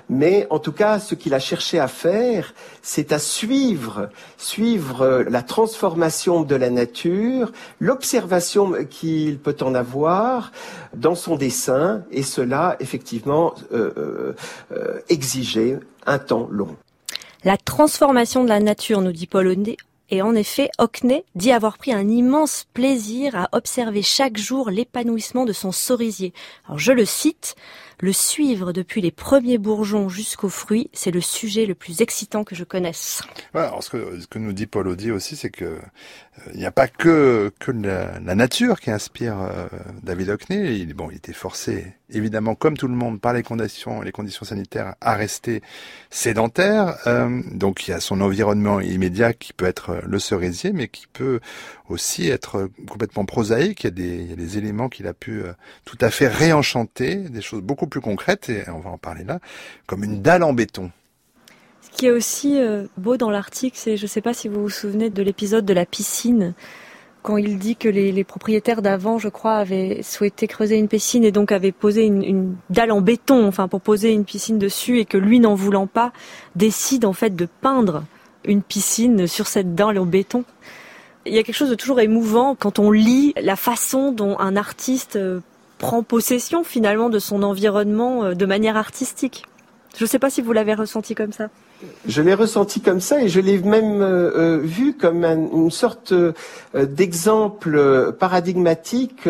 [0.09, 5.41] mais en tout cas, ce qu'il a cherché à faire, c'est à suivre, suivre la
[5.41, 10.51] transformation de la nature, l'observation qu'il peut en avoir
[10.93, 11.52] dans son dessin,
[12.11, 14.35] et cela, effectivement, euh, euh,
[14.71, 16.75] euh exigeait un temps long.
[17.43, 19.47] La transformation de la nature, nous dit Paul
[20.09, 25.43] et en effet, Hockney dit avoir pris un immense plaisir à observer chaque jour l'épanouissement
[25.43, 26.33] de son cerisier.
[26.67, 27.55] Alors je le cite,
[27.99, 32.55] Le suivre depuis les premiers bourgeons jusqu'aux fruits, c'est le sujet le plus excitant que
[32.55, 33.21] je connaisse.
[33.53, 33.89] ce,
[34.27, 35.77] que, nous dit Paul Audi aussi, c'est que
[36.53, 39.67] il n'y a pas que, la, nature qui inspire euh,
[40.01, 40.79] David Hockney.
[40.79, 44.95] Il, bon, était forcé, évidemment, comme tout le monde, par les conditions, les conditions sanitaires,
[44.99, 45.61] à rester
[46.09, 46.97] sédentaire.
[47.05, 51.05] Euh, donc il y a son environnement immédiat qui peut être le cerisier, mais qui
[51.07, 51.39] peut
[51.89, 53.83] aussi être complètement prosaïque.
[53.83, 55.53] Il y a des, éléments qu'il a pu euh,
[55.85, 59.39] tout à fait réenchanter, des choses beaucoup plus concrètes, et on va en parler là,
[59.85, 60.91] comme une dalle en béton.
[61.81, 64.61] Ce qui est aussi euh, beau dans l'article, c'est, je ne sais pas si vous
[64.61, 66.53] vous souvenez de l'épisode de la piscine,
[67.23, 71.31] quand il dit que les, propriétaires d'avant, je crois, avaient souhaité creuser une piscine et
[71.31, 75.17] donc avaient posé une, dalle en béton, enfin pour poser une piscine dessus, et que
[75.17, 76.11] lui, n'en voulant pas,
[76.55, 78.03] décide en fait de peindre
[78.45, 80.43] une piscine sur cette dalle en béton.
[81.25, 84.57] Il y a quelque chose de toujours émouvant quand on lit la façon dont un
[84.57, 85.39] artiste euh,
[85.77, 89.45] prend possession finalement de son environnement euh, de manière artistique.
[89.97, 91.49] Je ne sais pas si vous l'avez ressenti comme ça.
[92.07, 96.13] Je l'ai ressenti comme ça et je l'ai même euh, vu comme une sorte
[96.73, 99.27] d'exemple paradigmatique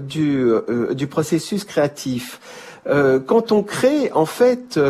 [0.00, 2.40] du, processus créatif.
[2.86, 4.80] quand on crée, en fait,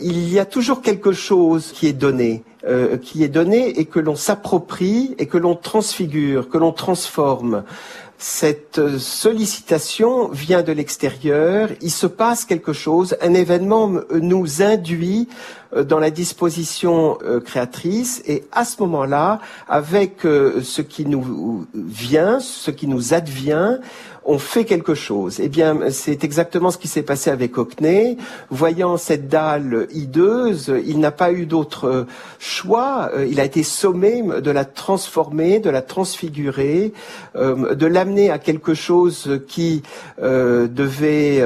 [0.00, 2.42] il y a toujours quelque chose qui est donné,
[3.02, 7.62] qui est donné et que l'on s'approprie et que l'on transfigure, que l'on transforme.
[8.20, 15.28] Cette sollicitation vient de l'extérieur, il se passe quelque chose, un événement nous induit
[15.76, 21.64] euh, dans la disposition euh, créatrice et à ce moment-là, avec euh, ce qui nous
[21.74, 23.78] vient, ce qui nous advient,
[24.28, 25.40] on fait quelque chose.
[25.42, 28.18] Eh bien, c'est exactement ce qui s'est passé avec Hockney.
[28.50, 32.06] Voyant cette dalle hideuse, il n'a pas eu d'autre
[32.38, 33.10] choix.
[33.28, 36.92] Il a été sommé de la transformer, de la transfigurer,
[37.34, 39.82] de l'amener à quelque chose qui
[40.20, 41.42] devait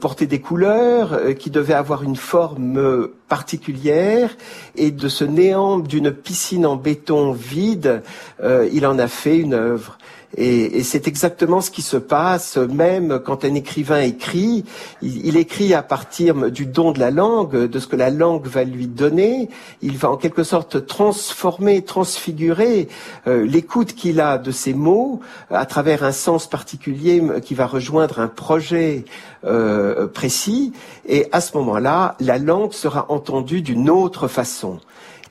[0.00, 4.36] porter des couleurs, qui devait avoir une forme particulière
[4.76, 8.02] et de ce néant d'une piscine en béton vide,
[8.42, 9.96] euh, il en a fait une œuvre.
[10.36, 14.64] Et, c'est exactement ce qui se passe, même quand un écrivain écrit,
[15.02, 18.64] il, écrit à partir du don de la langue, de ce que la langue va
[18.64, 19.48] lui donner.
[19.82, 22.88] Il va en quelque sorte transformer, transfigurer
[23.26, 28.20] euh, l'écoute qu'il a de ces mots à travers un sens particulier qui va rejoindre
[28.20, 29.04] un projet
[29.44, 30.72] euh, précis.
[31.06, 34.80] Et à ce moment-là, la langue sera entendue d'une autre façon.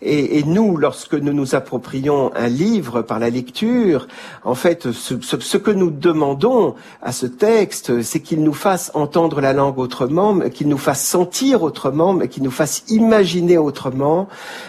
[0.04, 4.08] Et, nous, lorsque nous nous approprions un livre par la lecture,
[4.44, 9.54] en fait, ce, que nous demandons à ce texte, c'est qu'il nous fasse entendre la
[9.54, 14.28] langue autrement, qu'il nous fasse sentir autrement, qu'il nous fasse imaginer autrement,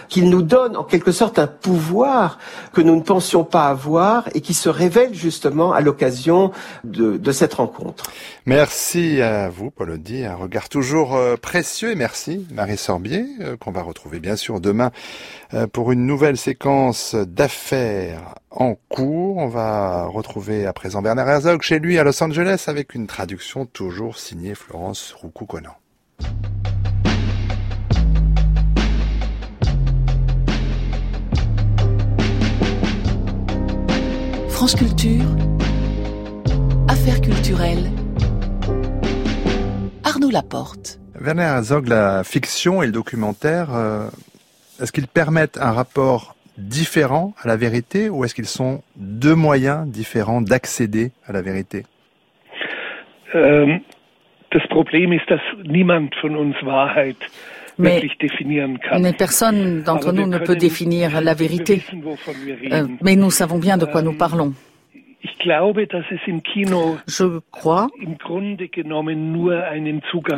[0.08, 2.38] qu'il nous donne en quelque sorte un pouvoir
[2.74, 6.52] que nous ne pensions pas avoir et qui se révèle justement à l'occasion
[6.84, 8.10] de, cette rencontre.
[8.44, 10.24] Merci à vous, Paul Audi.
[10.24, 14.60] Un regard toujours euh, précieux et merci, Marie Sorbier, euh, qu'on va retrouver bien sûr
[14.60, 14.90] demain
[15.72, 19.36] pour une nouvelle séquence d'affaires en cours.
[19.38, 23.66] On va retrouver à présent Bernard Herzog chez lui à Los Angeles avec une traduction
[23.66, 25.76] toujours signée Florence Roucou-Conan.
[34.62, 35.24] France Culture,
[36.86, 37.90] Affaires culturelles,
[40.04, 41.00] Arnaud Laporte.
[41.20, 44.08] Werner Herzog, la fiction et le documentaire euh,
[44.80, 49.86] est-ce qu'ils permettent un rapport différent à la vérité ou est-ce qu'ils sont deux moyens
[49.88, 51.84] différents d'accéder à la vérité?
[53.34, 53.80] Ähm,
[54.52, 57.16] Das Problem ist, dass niemand von uns Wahrheit
[57.78, 58.02] mais,
[59.00, 61.82] mais, personne d'entre nous ne peut définir la vérité.
[62.70, 64.52] Euh, mais nous savons bien de quoi nous ähm, parlons.
[65.24, 65.30] Je
[67.50, 67.88] crois,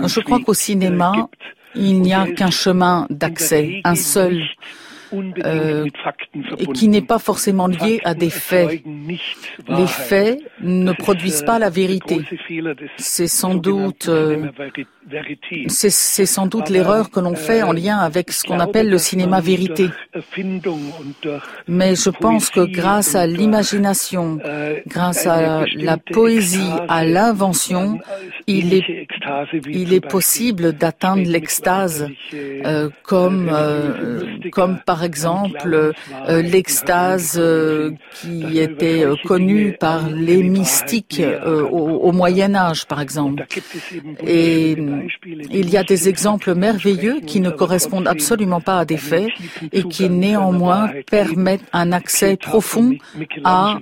[0.06, 1.12] je crois qu'au cinéma,
[1.74, 4.42] il n'y a qu'un chemin d'accès, un seul
[5.44, 5.86] euh,
[6.58, 8.82] et qui n'est pas forcément lié à des faits.
[9.68, 12.20] Les faits ne produisent pas la vérité.
[12.96, 14.50] C'est sans doute, euh,
[15.68, 19.40] c'est sans doute l'erreur que l'on fait en lien avec ce qu'on appelle le cinéma
[19.40, 19.88] vérité.
[21.68, 24.38] Mais je pense que grâce à l'imagination,
[24.86, 27.98] grâce à la poésie, à l'invention,
[28.46, 29.06] il est,
[29.68, 33.50] il est possible d'atteindre l'extase, euh, comme,
[34.52, 35.92] comme par exemple
[36.28, 37.40] l'extase
[38.14, 41.22] qui était connue par les mystiques
[41.70, 43.44] au, Moyen Âge, par exemple.
[44.26, 44.76] Et
[45.50, 49.28] il y a des exemples merveilleux qui ne correspondent absolument pas à des faits
[49.72, 52.94] et qui néanmoins permettent un accès profond
[53.44, 53.78] à,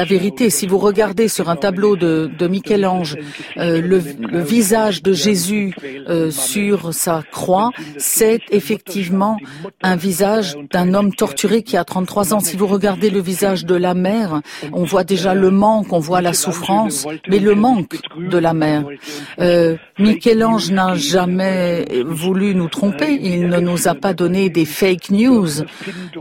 [0.00, 0.50] la vérité.
[0.50, 3.16] Si vous regardez sur un tableau de, Michel-Ange
[3.56, 5.74] le, le, visage de Jésus
[6.30, 8.71] sur sa croix, c'est effectivement
[9.82, 12.40] un visage d'un homme torturé qui a 33 ans.
[12.40, 14.40] Si vous regardez le visage de la mère,
[14.72, 18.84] on voit déjà le manque, on voit la souffrance, mais le manque de la mère.
[19.40, 23.18] Euh, Michel-Ange n'a jamais voulu nous tromper.
[23.20, 25.48] Il ne nous a pas donné des fake news.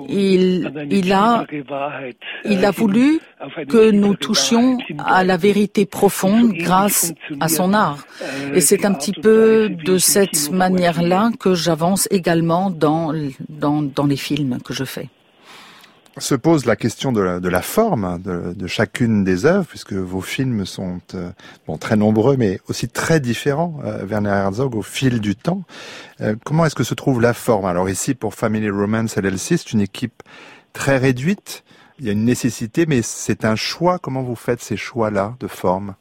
[0.09, 1.45] Il a,
[2.45, 3.19] il a voulu
[3.69, 8.05] que nous touchions à la vérité profonde grâce à son art.
[8.53, 13.13] Et c'est un petit peu de cette manière-là que j'avance également dans,
[13.49, 15.09] dans, dans les films que je fais
[16.17, 19.93] se pose la question de la, de la forme de, de, chacune des œuvres, puisque
[19.93, 21.29] vos films sont euh,
[21.67, 25.63] bon, très nombreux, mais aussi très différents, euh, Werner Herzog, au fil du temps.
[26.19, 27.65] Euh, comment est-ce que se trouve la forme?
[27.65, 30.21] Alors ici, pour Family Romance LLC, c'est une équipe
[30.73, 31.63] très réduite.
[31.97, 33.97] Il y a une nécessité, mais c'est un choix.
[33.97, 35.95] Comment vous faites ces choix-là de forme?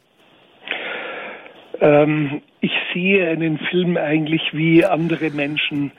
[1.83, 5.93] Ähm, Ich sehe einen Film eigentlich wie andere Menschen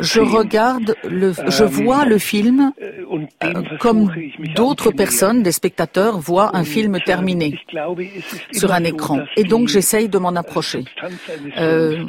[0.00, 4.10] je regarde, le, je vois le film euh, comme
[4.54, 7.58] d'autres personnes, des spectateurs, voient un film terminé
[8.52, 9.20] sur un écran.
[9.36, 10.84] Et donc j'essaye de m'en approcher.
[11.58, 12.04] Euh,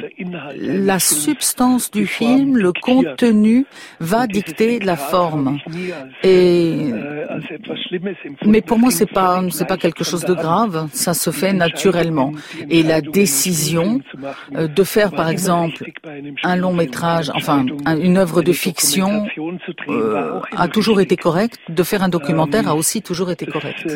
[0.56, 3.66] la substance du film, le contenu,
[4.00, 5.58] va dicter la forme.
[6.22, 6.92] Et
[8.44, 10.88] mais pour moi, c'est pas c'est pas quelque chose de grave.
[10.92, 12.32] Ça se fait naturellement.
[12.68, 14.00] Et la décision
[14.54, 15.90] euh, de faire, par exemple exemple,
[16.42, 19.26] un long métrage, enfin une œuvre de fiction
[19.88, 23.86] euh, a toujours été correcte, de faire un documentaire a aussi toujours été correct.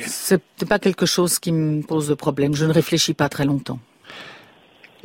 [0.00, 2.54] C'est pas quelque chose qui me pose de problème.
[2.54, 3.78] Je ne réfléchis pas très longtemps.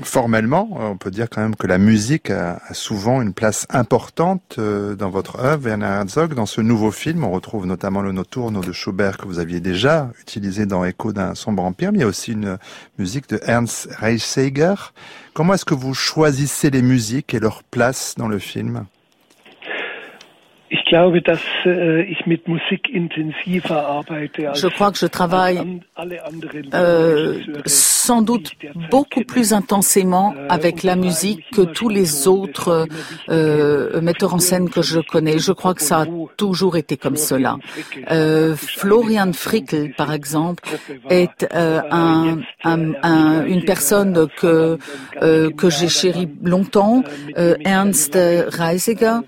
[0.03, 4.93] Formellement, on peut dire quand même que la musique a, souvent une place importante euh,
[4.93, 6.34] dans votre œuvre, Werner Herzog.
[6.34, 10.12] Dans ce nouveau film, on retrouve notamment le Notturno de Schubert que vous aviez déjà
[10.19, 12.58] utilisé dans Écho d'un sombre empire, mais il y a aussi une
[12.99, 14.75] musique de Ernst Reichseger.
[15.34, 18.86] Comment est-ce que vous choisissez les musiques et leur place dans le film?
[20.95, 21.01] Äh,
[24.53, 25.81] je crois que je travaille
[26.73, 28.51] euh, sans doute
[28.89, 32.88] beaucoup plus intensément äh, avec la musique que tous les autres
[33.29, 35.38] euh, metteurs en scène que je connais.
[35.39, 36.05] Je crois que ça a
[36.38, 37.58] toujours été comme cela.
[38.12, 40.63] Euh, Florian Frickel, par exemple,
[41.10, 44.77] est euh, un, un, un, une personne que
[45.21, 47.03] euh, que j'ai chérie longtemps.
[47.38, 49.19] Euh, Ernst Reisiger,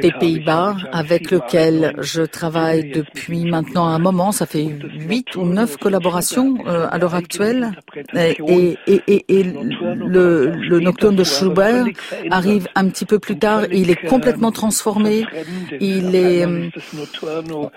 [0.00, 4.32] des Pays-Bas, avec lequel je travaille depuis maintenant un moment.
[4.32, 7.72] Ça fait huit ou neuf collaborations euh, à l'heure actuelle.
[8.14, 8.36] Et,
[8.86, 11.84] et, et, et le, le, Nocturne de Schubert
[12.30, 13.62] arrive un petit peu plus tard.
[13.72, 15.24] Il est complètement transformé.
[15.80, 16.46] Il est,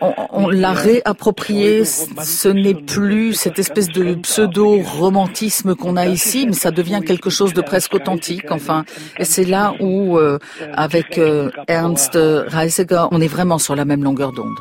[0.02, 1.86] on, on l'a réapproprié.
[1.86, 7.54] Ce n'est plus cette espèce de pseudo-romantisme qu'on a ici, mais ça devient quelque chose
[7.54, 8.52] de presque authentique.
[8.52, 8.86] Enfin,
[9.20, 10.38] et c'est là où, euh,
[10.74, 12.16] avec euh, Ernst
[12.48, 14.58] Reisiger, on est vraiment sur la même longueur d'onde.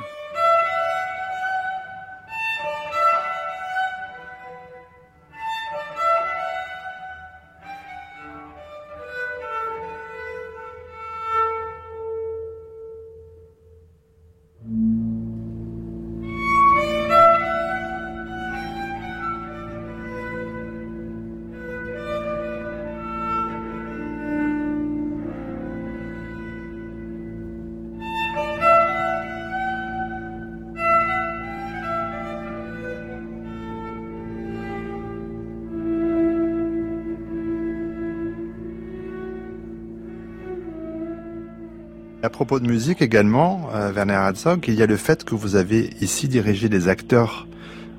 [42.30, 45.56] À propos de musique également, euh, Werner Herzog, il y a le fait que vous
[45.56, 47.48] avez ici dirigé des acteurs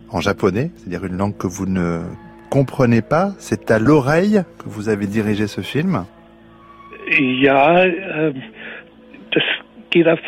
[0.10, 2.00] en japonais, c'est-à-dire une langue que vous ne
[2.50, 3.34] comprenez pas.
[3.40, 6.06] C'est à l'oreille que vous avez dirigé ce film.
[7.10, 8.32] Ja, äh,
[10.00, 10.20] das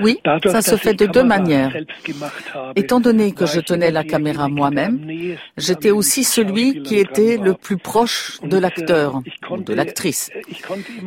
[0.00, 1.76] oui, ça se fait de deux manières.
[2.76, 5.00] Étant donné que je tenais la caméra moi-même,
[5.56, 9.20] j'étais aussi celui qui était le plus proche de l'acteur.
[9.60, 10.30] De l'actrice.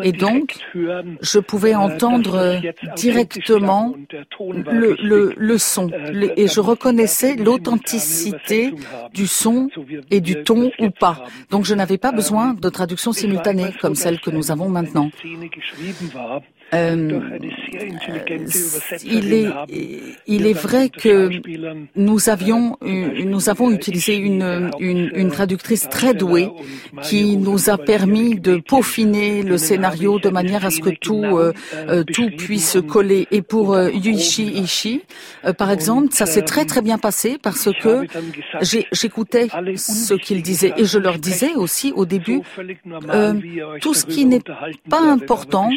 [0.03, 0.55] Et donc,
[1.21, 2.59] je pouvais entendre
[2.95, 3.95] directement
[4.39, 5.89] le, le, le son
[6.37, 8.73] et je reconnaissais l'authenticité
[9.13, 9.69] du son
[10.09, 11.25] et du ton ou pas.
[11.49, 15.09] Donc je n'avais pas besoin de traduction simultanée comme celle que nous avons maintenant.
[16.73, 17.19] Euh,
[19.03, 19.49] il est,
[20.25, 21.29] il est vrai que
[21.95, 26.49] nous avions, nous avons utilisé une, une, une, traductrice très douée
[27.03, 31.51] qui nous a permis de peaufiner le scénario de manière à ce que tout, euh,
[31.75, 33.27] euh, tout puisse coller.
[33.31, 35.01] Et pour Yuichi Ishii,
[35.57, 38.05] par exemple, ça s'est très très bien passé parce que
[38.93, 42.41] j'écoutais ce qu'il disait et je leur disais aussi au début,
[43.81, 44.43] tout ce qui n'est
[44.89, 45.69] pas important,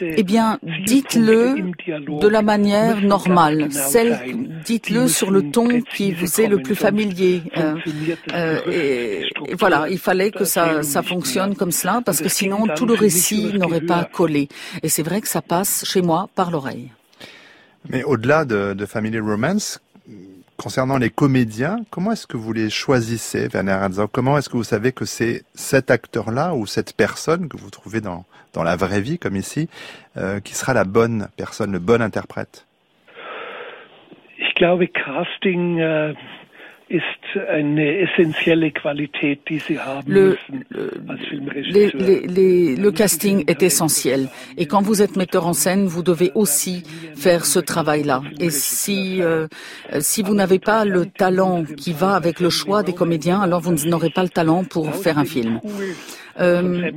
[0.00, 0.37] eh bien
[0.86, 1.72] dites-le
[2.20, 3.70] de la manière normale.
[3.72, 4.18] Celle,
[4.64, 7.42] dites-le sur le ton qui vous est le plus familier.
[7.56, 7.74] Euh,
[8.32, 12.86] euh, et, voilà, il fallait que ça, ça fonctionne comme cela, parce que sinon tout
[12.86, 14.48] le récit n'aurait pas collé.
[14.82, 16.90] Et c'est vrai que ça passe chez moi par l'oreille.
[17.88, 19.80] Mais au-delà de, de Family Romance,
[20.60, 24.10] Concernant les comédiens, comment est-ce que vous les choisissez, Werner Herzog?
[24.12, 28.00] Comment est-ce que vous savez que c'est cet acteur-là ou cette personne que vous trouvez
[28.00, 29.68] dans, dans la vraie vie, comme ici,
[30.16, 32.66] euh, qui sera la bonne personne, le bon interprète?
[34.58, 36.14] Casting äh,
[36.88, 37.04] ist
[37.50, 40.38] eine essentielle Qualität, die Sie haben le,
[41.54, 44.28] les, les, les, le casting est essentiel.
[44.56, 46.82] Et quand vous êtes metteur en scène, vous devez aussi
[47.14, 48.22] faire ce travail-là.
[48.40, 49.46] Et si, euh,
[50.00, 53.74] si vous n'avez pas le talent qui va avec le choix des comédiens, alors vous
[53.86, 55.60] n'aurez pas le talent pour faire un film.
[56.40, 56.90] Euh,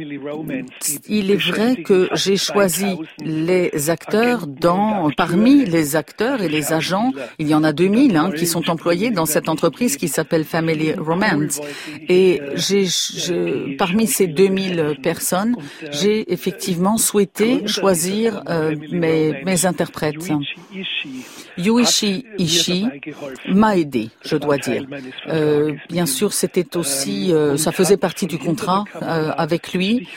[1.08, 7.12] il est vrai que j'ai choisi les acteurs dans, parmi les acteurs et les agents,
[7.40, 10.94] il y en a 2000 hein, qui sont employés dans cette entreprise qui s'appelle Family
[10.94, 11.60] Romance.
[12.08, 12.86] Et j'ai,
[13.78, 15.56] parmi ces 2000 personnes,
[15.92, 20.32] j'ai effectivement souhaité choisir euh, mes, mes interprètes.
[21.58, 22.88] Yuichi Ishii
[23.50, 24.86] m'a aidé, je dois dire.
[25.28, 30.08] Euh, bien sûr, c'était aussi, euh, ça faisait partie du contrat euh, avec lui,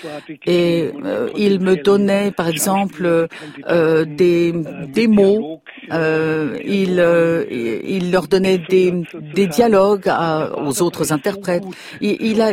[0.47, 3.29] et euh, il me donnait, par exemple,
[3.69, 4.53] euh, des,
[4.89, 5.61] des mots.
[5.91, 7.05] Il,
[7.85, 8.93] il leur donnait des,
[9.35, 10.11] des dialogues
[10.57, 11.65] aux autres interprètes.
[12.01, 12.53] Il, il, a,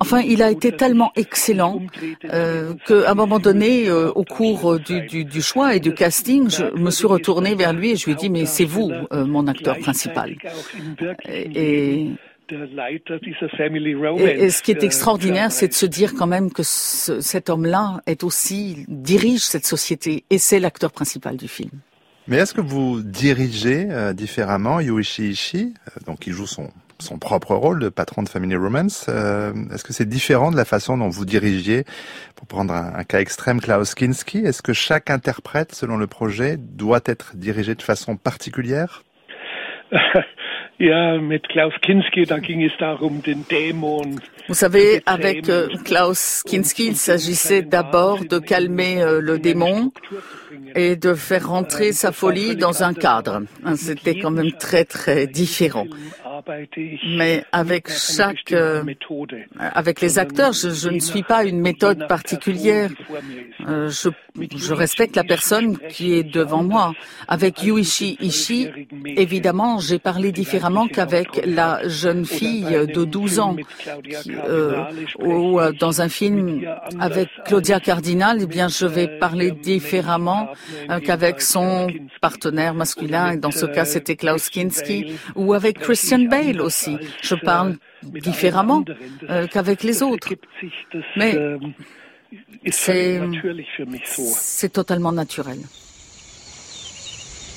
[0.00, 1.82] enfin, il a été tellement excellent
[2.22, 6.90] qu'à un moment donné, au cours du, du, du, choix et du casting, je me
[6.90, 9.78] suis retournée vers lui et je lui ai dit mais c'est vous, euh, mon acteur
[9.78, 10.36] principal.
[11.28, 12.06] Et,
[12.52, 18.24] et, ce qui est extraordinaire, c'est de se dire quand même que cet homme-là est
[18.24, 21.70] aussi dirige cette société et c'est l'acteur principal du film.
[22.30, 26.70] Mais est-ce que vous dirigez euh, différemment Yuichi Ishii, euh, donc il joue son
[27.00, 29.06] son propre rôle de patron de Family Romance.
[29.08, 31.84] Euh, est-ce que c'est différent de la façon dont vous dirigiez,
[32.36, 34.38] pour prendre un, cas extrême, Klaus Kinski?
[34.38, 39.02] Est-ce que chaque interprète, selon le projet, doit être dirigé de façon particulière?
[44.48, 49.92] Vous savez, avec euh, Klaus Kinski, il s'agissait d'abord de calmer euh, le démon
[50.74, 53.42] et de faire rentrer sa folie dans un cadre.
[53.76, 55.86] C'était quand même très très différent.
[57.16, 58.82] Mais avec chaque, euh,
[59.58, 62.90] avec les acteurs, je, je, ne suis pas une méthode particulière.
[63.68, 64.08] Euh, je,
[64.56, 66.92] je, respecte la personne qui est devant moi.
[67.28, 68.70] Avec Yuichi Ishii,
[69.16, 73.56] évidemment, j'ai parlé différemment qu'avec la jeune fille de 12 ans,
[74.22, 74.84] qui, euh,
[75.18, 76.62] ou euh, dans un film
[76.98, 80.48] avec Claudia Cardinal, eh bien, je vais parler différemment
[80.90, 81.88] euh, qu'avec son
[82.20, 83.32] partenaire masculin.
[83.32, 86.96] Et dans ce cas, c'était Klaus Kinski, ou avec Christian Bale aussi.
[87.22, 88.84] Je parle différemment
[89.28, 90.34] euh, qu'avec les autres.
[91.16, 91.36] Mais
[92.70, 93.20] c'est,
[94.72, 95.58] totalement naturel.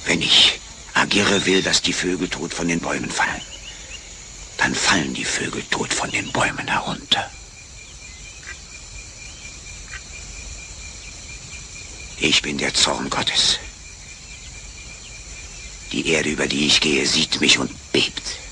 [0.06, 0.60] Wenn ich
[0.96, 3.42] agiere will, dass die Vögel tot von den Bäumen fallen,
[4.58, 7.30] dann fallen die Vögel tot von den Bäumen herunter.
[12.20, 13.60] Ich bin der Zorn Gottes.
[15.92, 18.43] Die Erde, über die ich gehe, sieht mich und bebt.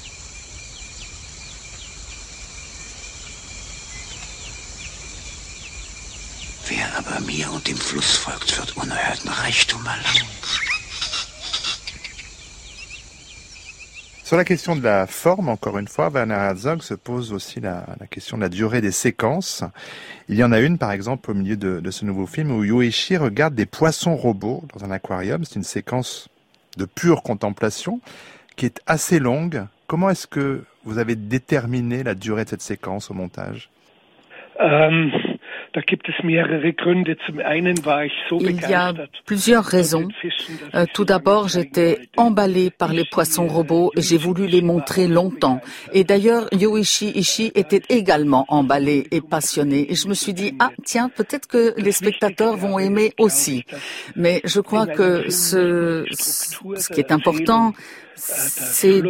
[6.74, 10.32] Wer aber mir und dem Fluss folgt, wird unerhörten Reichtum erlangen.
[14.24, 17.86] Sur la question de la forme, encore une fois, Werner Herzog se pose aussi la,
[17.99, 19.65] la, question de la durée des séquences.
[20.30, 22.63] Il y en a une, par exemple, au milieu de, de ce nouveau film où
[22.63, 25.43] Yoichi regarde des poissons robots dans un aquarium.
[25.43, 26.30] C'est une séquence
[26.78, 27.99] de pure contemplation
[28.55, 29.65] qui est assez longue.
[29.88, 33.69] Comment est-ce que vous avez déterminé la durée de cette séquence au montage?
[38.41, 38.93] Il y a
[39.26, 40.07] plusieurs raisons.
[40.76, 45.61] Euh, tout d'abord, j'étais emballé par les poissons robots et j'ai voulu les montrer longtemps.
[45.93, 49.91] Et d'ailleurs, Yoichi Ishii était également emballé et passionné.
[49.91, 53.63] Et je me suis dit, ah tiens, peut-être que les spectateurs vont aimer aussi.
[54.15, 57.74] Mais je crois que ce, ce qui est important,
[58.16, 59.01] c'est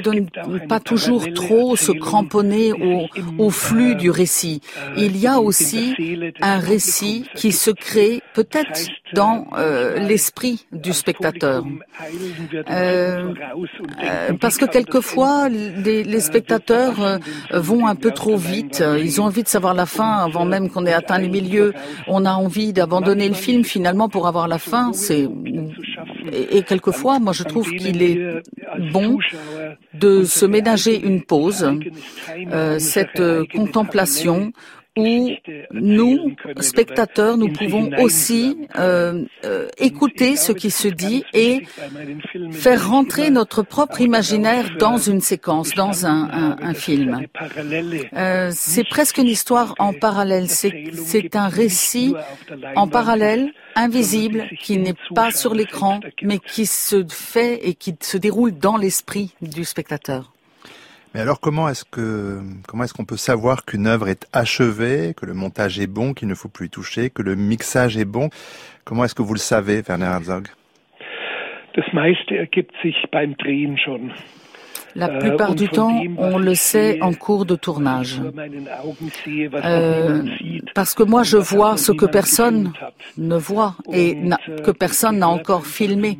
[0.00, 3.06] de ne pas toujours trop se cramponner au,
[3.38, 4.60] au, flux du récit.
[4.96, 5.94] Il y a aussi
[6.40, 11.64] un récit qui se crée peut-être dans euh, l'esprit du spectateur.
[12.70, 13.34] Euh,
[14.02, 17.18] euh, parce que quelquefois, les, les spectateurs euh,
[17.52, 18.82] vont un peu trop vite.
[18.98, 21.72] Ils ont envie de savoir la fin avant même qu'on ait atteint le milieu.
[22.08, 24.92] On a envie d'abandonner le film finalement pour avoir la fin.
[24.92, 25.28] C'est
[26.32, 28.42] et, quelquefois, moi, je trouve qu'il est
[28.92, 29.18] bon
[29.94, 31.70] de se ménager une pause,
[32.52, 34.52] euh, cette euh, contemplation
[34.96, 35.30] où
[35.72, 41.62] nous, spectateurs, nous pouvons aussi euh, euh, écouter ce qui se dit et
[42.52, 47.26] faire rentrer notre propre imaginaire dans une séquence, dans un, un, un film.
[48.14, 52.14] Euh, c'est presque une histoire en parallèle, c'est un récit
[52.74, 58.16] en parallèle, invisible, qui n'est pas sur l'écran, mais qui se fait et qui se
[58.16, 60.35] déroule dans l'esprit du spectateur.
[61.16, 65.24] Mais alors comment est-ce que comment est-ce qu'on peut savoir qu'une œuvre est achevée, que
[65.24, 68.28] le montage est bon, qu'il ne faut plus y toucher, que le mixage est bon?
[68.84, 70.48] Comment est-ce que vous le savez, Werner Herzog?
[71.74, 73.34] Das meiste ergibt sich beim.
[74.96, 78.20] La euh, plupart du temps, on le sait en cours de tournage.
[79.64, 80.22] Euh,
[80.74, 82.72] parce que moi, je vois ce que personne
[83.18, 84.16] ne voit et
[84.64, 86.18] que personne n'a encore filmé.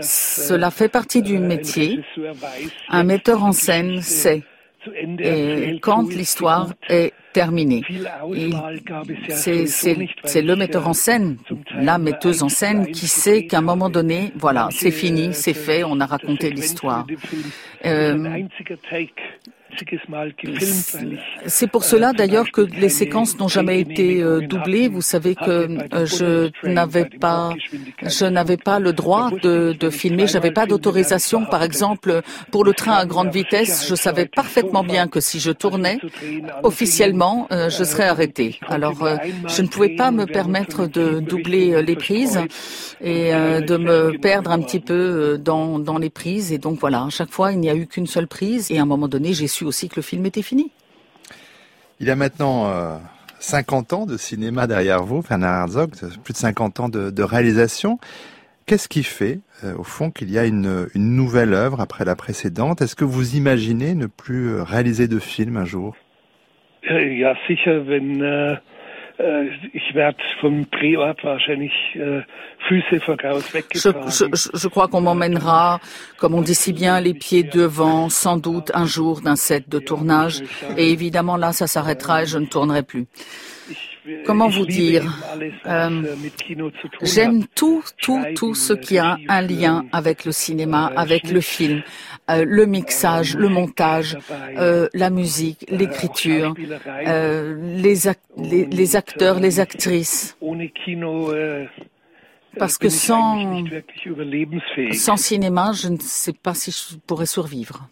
[0.00, 2.00] Cela fait partie du métier.
[2.90, 4.42] Un metteur en scène sait.
[5.18, 7.82] Et quand l'histoire est terminée,
[9.28, 11.36] c'est le metteur en scène,
[11.74, 15.84] la metteuse en scène qui sait qu'à un moment donné, voilà, c'est fini, c'est fait,
[15.84, 17.06] on a raconté l'histoire.
[17.86, 18.44] Euh,
[21.46, 24.88] c'est pour cela d'ailleurs que les séquences n'ont jamais été euh, doublées.
[24.88, 27.50] Vous savez que euh, je n'avais pas,
[28.02, 30.26] je n'avais pas le droit de, de filmer.
[30.26, 31.44] J'avais pas d'autorisation.
[31.44, 35.50] Par exemple, pour le train à grande vitesse, je savais parfaitement bien que si je
[35.50, 35.98] tournais
[36.62, 38.58] officiellement, euh, je serais arrêté.
[38.68, 39.06] Alors,
[39.48, 42.40] je ne pouvais pas me permettre de doubler les prises
[43.00, 46.52] et de me perdre un petit peu dans, dans les prises.
[46.52, 48.70] Et donc voilà, à chaque fois, il n'y a eu qu'une seule prise.
[48.70, 50.70] Et à un moment donné, j'ai su aussi que le film était fini.
[52.00, 53.00] Il y a maintenant
[53.38, 55.90] 50 euh, ans de cinéma derrière vous, Fernand Herzog,
[56.24, 57.98] plus de 50 ans de, réalisation.
[58.66, 62.80] Qu'est-ce qui fait, euh, au fond, qu'il y a une, nouvelle œuvre après la précédente?
[62.80, 65.96] Est-ce que vous imaginez ne plus réaliser de film un jour?
[66.82, 68.56] Ja, sicher, wenn äh,
[69.72, 72.22] ich werde vom Drehort wahrscheinlich äh,
[74.52, 75.80] je, crois qu'on m'emmènera,
[76.18, 79.78] comme on dit si bien, les pieds devant, sans doute un jour d'un set de
[79.78, 80.42] tournage.
[80.76, 83.06] Et évidemment, là, ça s'arrêtera et je ne tournerai plus.
[84.24, 85.04] Comment vous dire
[85.66, 86.02] euh,
[87.02, 91.82] J'aime tout, tout, tout ce qui a un lien avec le cinéma, avec le film,
[92.30, 94.16] euh, le mixage, le montage,
[94.56, 97.94] euh, la musique, l'écriture, les,
[98.36, 100.36] les acteurs, les actrices.
[102.58, 103.64] Parce que sans,
[104.92, 107.88] sans cinéma, je ne sais pas si je pourrais survivre.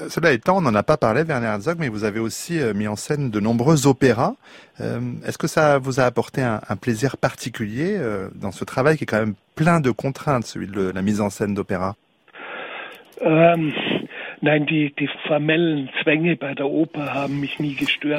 [0.00, 2.74] Euh, cela étant, on n'en a pas parlé, Werner Herzog, mais vous avez aussi euh,
[2.74, 4.34] mis en scène de nombreux opéras.
[4.80, 7.98] Euh, est-ce que ça vous a apporté un, plaisir particulier
[8.34, 11.30] dans ce travail qui est quand même plein de contraintes, celui de la mise en
[11.30, 11.96] scène d'opéra?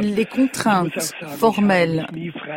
[0.02, 2.06] Les contraintes formelles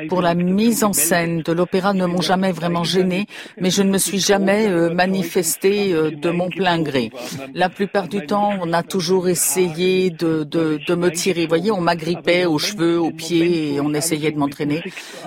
[0.08, 3.26] pour la mise en scène de l'opéra ne m'ont jamais vraiment gêné,
[3.60, 7.10] mais je ne me suis jamais euh, manifesté euh, de mon plein gré.
[7.54, 11.42] La plupart du temps, on a toujours essayé de, de, de me tirer.
[11.42, 14.82] Vous voyez, on m'agrippait aux cheveux, aux pieds et on essayait de m'entraîner.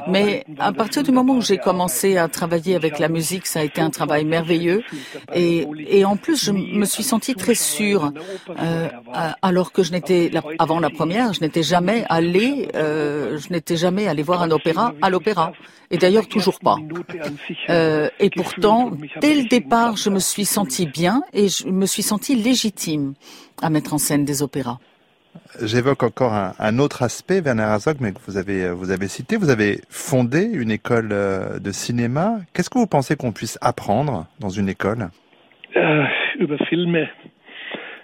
[0.08, 3.64] Mais à partir du moment où j'ai commencé à travailler avec la musique, ça a
[3.64, 4.84] été un travail merveilleux.
[5.34, 8.12] Et, et en plus, je me suis sentie très sûre.
[8.50, 8.90] Euh,
[9.42, 14.08] alors que je n'étais avant la première, je n'étais jamais allé, euh, je n'étais jamais
[14.08, 15.52] allé voir un opéra à l'opéra,
[15.92, 16.78] et d'ailleurs toujours pas.
[17.70, 22.04] Euh, et pourtant, dès le départ, je me suis sentie bien et je me suis
[22.04, 23.14] sentie légitime
[23.62, 24.80] à mettre en scène des opéras.
[25.64, 29.36] J'évoque encore un, un, autre aspect, Werner Herzog, mais que vous avez, vous avez cité.
[29.36, 32.38] Vous avez fondé une école de cinéma.
[32.54, 35.10] Qu'est-ce que vous pensez qu'on puisse apprendre dans une école?
[35.76, 36.04] Euh,
[36.40, 37.08] über Filme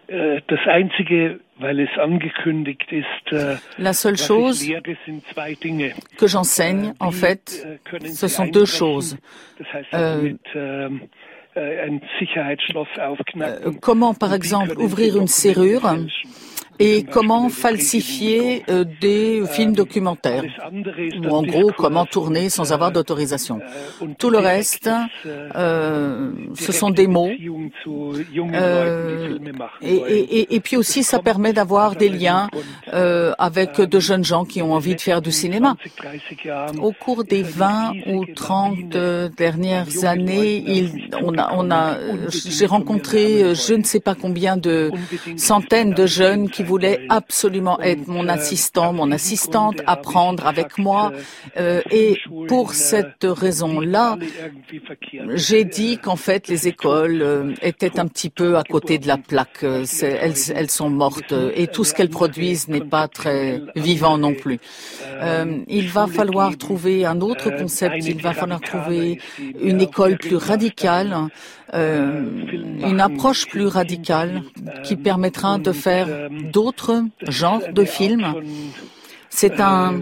[0.10, 4.66] das einzige, weil es angekündigt ist, äh, La seule chose
[6.18, 9.18] que j'enseigne, en fait, äh, ce sont deux choses.
[9.94, 11.02] Euh, ähm,
[11.56, 11.90] äh,
[13.82, 15.98] comment, par exemple, ouvrir une serrure
[16.80, 20.44] et comment falsifier euh, des films documentaires,
[21.22, 23.60] ou en gros comment tourner sans avoir d'autorisation?
[24.18, 24.90] Tout le reste,
[25.26, 27.30] euh, ce sont des mots.
[28.54, 29.38] Euh,
[29.82, 32.50] et, puis aussi, ça permet d'avoir des liens
[32.94, 35.76] euh, avec de jeunes gens qui ont envie de faire du cinéma.
[36.82, 38.90] Au cours des 20 ou 30
[39.36, 41.98] dernières années, il, on a, on a,
[42.30, 44.92] j'ai rencontré je ne sais pas combien de
[45.36, 51.12] centaines de jeunes qui voulait absolument être mon assistant, mon assistante, apprendre avec moi.
[51.58, 52.18] Euh, et
[52.48, 54.18] pour cette raison-là,
[55.34, 59.18] j'ai dit qu'en fait les écoles euh, étaient un petit peu à côté de la
[59.18, 59.64] plaque.
[59.64, 64.60] Elles, elles, sont mortes et tout ce qu'elles produisent n'est pas très vivant non plus.
[65.22, 68.06] Euh, il va falloir trouver un autre concept.
[68.06, 69.20] Il va falloir trouver
[69.60, 71.16] une école plus radicale.
[71.74, 72.26] Euh,
[72.80, 74.42] une approche plus radicale
[74.84, 78.34] qui permettra de faire d'autres genres de films.
[79.30, 80.02] C'est un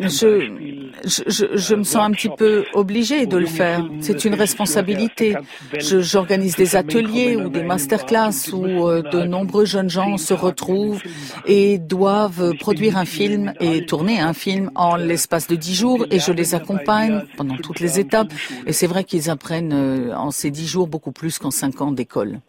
[0.00, 3.84] je, je, je, me sens un petit peu obligée de le faire.
[4.00, 5.36] C'est une responsabilité.
[5.78, 11.02] J'organise des ateliers ou des masterclass où euh, de nombreux jeunes gens se retrouvent
[11.46, 16.18] et doivent produire un film et tourner un film en l'espace de dix jours et
[16.18, 18.32] je les accompagne pendant toutes les étapes.
[18.66, 21.92] Et c'est vrai qu'ils apprennent euh, en ces dix jours beaucoup plus qu'en cinq ans
[21.92, 22.40] d'école.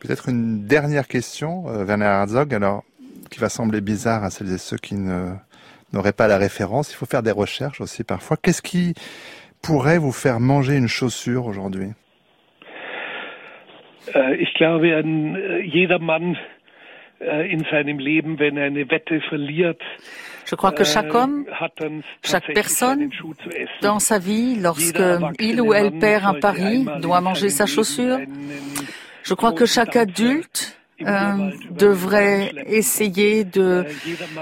[0.00, 2.84] Peut-être une dernière question, euh, Werner Herzog, alors
[3.30, 5.32] qui va sembler bizarre à celles et ceux qui ne
[5.92, 6.92] n'aurait pas la référence.
[6.92, 8.36] Il faut faire des recherches aussi parfois.
[8.36, 8.94] Qu'est-ce qui
[9.62, 11.92] pourrait vous faire manger une chaussure aujourd'hui?
[14.14, 16.36] Äh, Ich glaube, äh, jeder Mann
[17.20, 19.80] äh, in seinem Leben, wenn er eine Wette verliert,
[20.48, 21.44] je crois que chaque homme,
[22.22, 23.10] chaque personne
[23.82, 25.02] dans sa vie, lorsque
[25.40, 28.20] il ou elle perd un pari, doit manger sa chaussure.
[29.24, 33.84] Je crois que chaque adulte euh, devrait essayer de,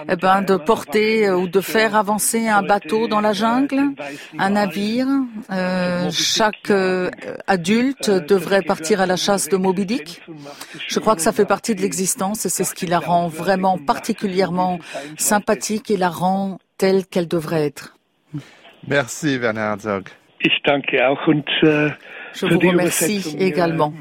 [0.08, 3.80] eh ben, de porter euh, ou de faire avancer un bateau dans la jungle,
[4.38, 5.08] un navire.
[5.50, 7.10] Euh, chaque euh,
[7.46, 10.22] adulte devrait partir à la chasse de Moby Dick.
[10.88, 13.78] Je crois que ça fait partie de l'existence et c'est ce qui la rend vraiment
[13.78, 14.78] particulièrement
[15.16, 17.96] sympathique et la rend telle qu'elle devrait être.
[18.86, 20.10] Merci Werner Herzog.
[20.40, 21.90] Ich danke auch und äh,
[22.34, 23.92] je vous remercie également.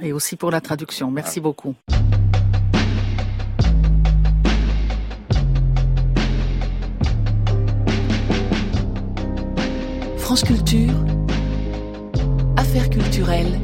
[0.00, 1.10] Et aussi pour la traduction.
[1.10, 1.74] Merci beaucoup.
[10.18, 10.94] France Culture,
[12.56, 13.58] Affaires culturelles,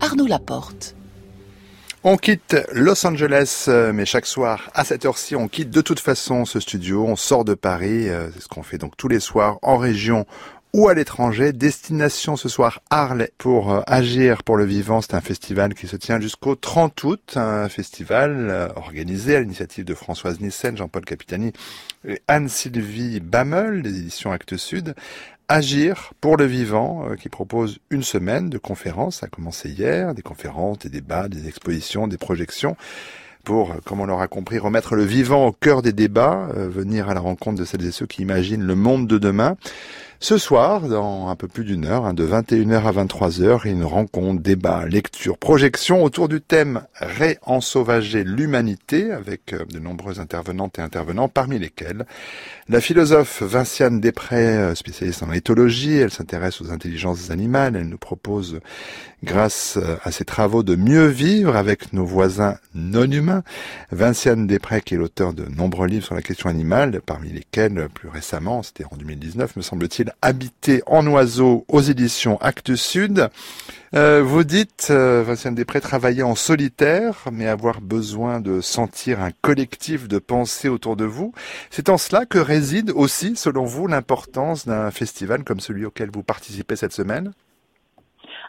[0.00, 0.96] Arnaud Laporte.
[2.02, 6.00] On quitte Los Angeles, euh, mais chaque soir à cette heure-ci, on quitte de toute
[6.00, 9.20] façon ce studio, on sort de Paris, euh, c'est ce qu'on fait donc tous les
[9.20, 10.24] soirs en région
[10.78, 11.52] ou à l'étranger.
[11.52, 15.00] Destination ce soir Arles pour euh, Agir pour le vivant.
[15.00, 17.32] C'est un festival qui se tient jusqu'au 30 août.
[17.34, 21.52] Un festival euh, organisé à l'initiative de Françoise Nissen, Jean-Paul Capitani
[22.06, 24.94] et Anne-Sylvie Bammel des éditions Actes Sud.
[25.48, 30.14] Agir pour le vivant, euh, qui propose une semaine de conférences, ça a commencé hier,
[30.14, 32.76] des conférences, des débats, des expositions, des projections
[33.42, 37.20] pour, comme on l'aura compris, remettre le vivant au cœur des débats, venir à la
[37.20, 39.56] rencontre de celles et ceux qui imaginent le monde de demain.
[40.20, 44.42] Ce soir, dans un peu plus d'une heure, hein, de 21h à 23h, une rencontre,
[44.42, 51.28] débat, lecture, projection autour du thème Réensauvager l'humanité avec euh, de nombreux intervenantes et intervenants,
[51.28, 52.04] parmi lesquels
[52.68, 57.96] la philosophe Vinciane Després, euh, spécialiste en éthologie, elle s'intéresse aux intelligences animales, elle nous
[57.96, 58.58] propose,
[59.22, 63.44] grâce euh, à ses travaux, de mieux vivre avec nos voisins non humains.
[63.92, 68.08] Vinciane Després, qui est l'auteur de nombreux livres sur la question animale, parmi lesquels, plus
[68.08, 73.28] récemment, c'était en 2019, me semble-t-il, Habiter en oiseau aux éditions Actes Sud.
[73.94, 79.30] Euh, vous dites, euh, Vincent Després, travailler en solitaire, mais avoir besoin de sentir un
[79.42, 81.32] collectif de pensée autour de vous.
[81.70, 86.22] C'est en cela que réside aussi, selon vous, l'importance d'un festival comme celui auquel vous
[86.22, 87.32] participez cette semaine?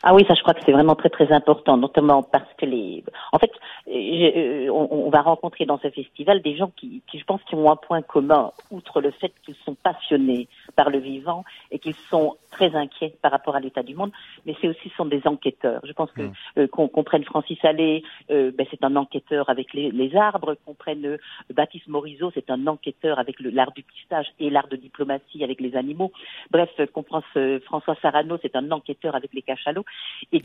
[0.02, 3.04] Ah oui, ça je crois que c'est vraiment très très important, notamment parce que les,
[3.34, 3.52] en fait,
[3.90, 7.70] euh, on, va rencontrer dans ce festival des gens qui, qui, je pense, qui ont
[7.70, 12.38] un point commun, outre le fait qu'ils sont passionnés par le vivant et qu'ils sont
[12.52, 14.12] très inquiets par rapport à l'état du monde,
[14.46, 15.82] mais c'est aussi sont des enquêteurs.
[15.84, 16.34] Je pense que mmh.
[16.60, 20.76] euh, qu'on prenne Francis Allais, euh, ben, c'est un enquêteur avec les, les arbres, qu'on
[20.76, 21.18] prenne
[21.54, 25.76] Baptiste Morisot, c'est un enquêteur avec l'art du pistage et l'art de diplomatie avec les
[25.76, 26.12] animaux.
[26.52, 29.86] Bref, qu'on prenne François Sarano, c'est un enquêteur avec les cachalots.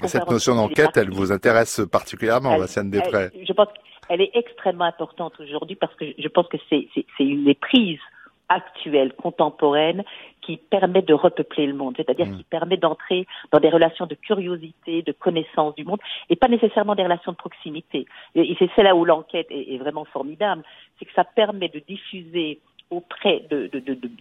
[0.06, 3.30] Cette notion d'enquête, elle vous intéresse particulièrement, Vassiane Després.
[3.46, 3.68] Je pense
[4.08, 6.88] qu'elle est extrêmement importante aujourd'hui parce que je pense que c'est
[7.18, 8.00] une des prises
[8.48, 10.04] actuelles, contemporaines,
[10.42, 12.36] qui permet de repeupler le monde, c'est-à-dire mm.
[12.36, 16.94] qui permet d'entrer dans des relations de curiosité, de connaissance du monde, et pas nécessairement
[16.94, 18.06] des relations de proximité.
[18.34, 20.62] Et c'est là où l'enquête est, vraiment formidable,
[20.98, 23.70] c'est que ça permet de diffuser auprès de,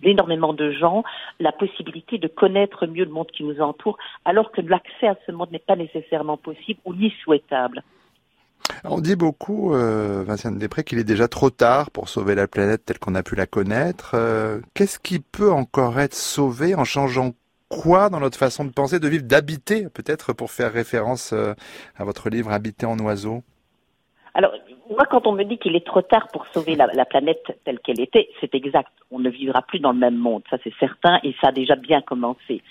[0.01, 1.03] d'énormément de, gens
[1.39, 5.31] la possibilité de connaître mieux le monde qui nous entoure, alors que l'accès à ce
[5.31, 7.83] monde n'est pas nécessairement possible ou ni souhaitable.
[8.85, 12.85] On dit beaucoup, euh, Vincent Després, qu'il est déjà trop tard pour sauver la planète
[12.85, 14.11] telle qu'on a pu la connaître.
[14.15, 17.31] Euh, qu'est-ce qui peut encore être sauvé en changeant
[17.69, 21.53] quoi dans notre façon de penser, de vivre, d'habiter, peut-être pour faire référence euh,
[21.97, 23.43] à votre livre Habiter en oiseau
[24.33, 24.53] Alors,
[24.93, 27.99] moi, quand on me dit qu'il est trop tard pour sauver la, planète telle qu'elle
[27.99, 28.91] était, c'est exact.
[29.11, 31.75] On ne vivra plus dans le même monde, ça c'est certain, et ça a déjà
[31.75, 32.61] bien commencé.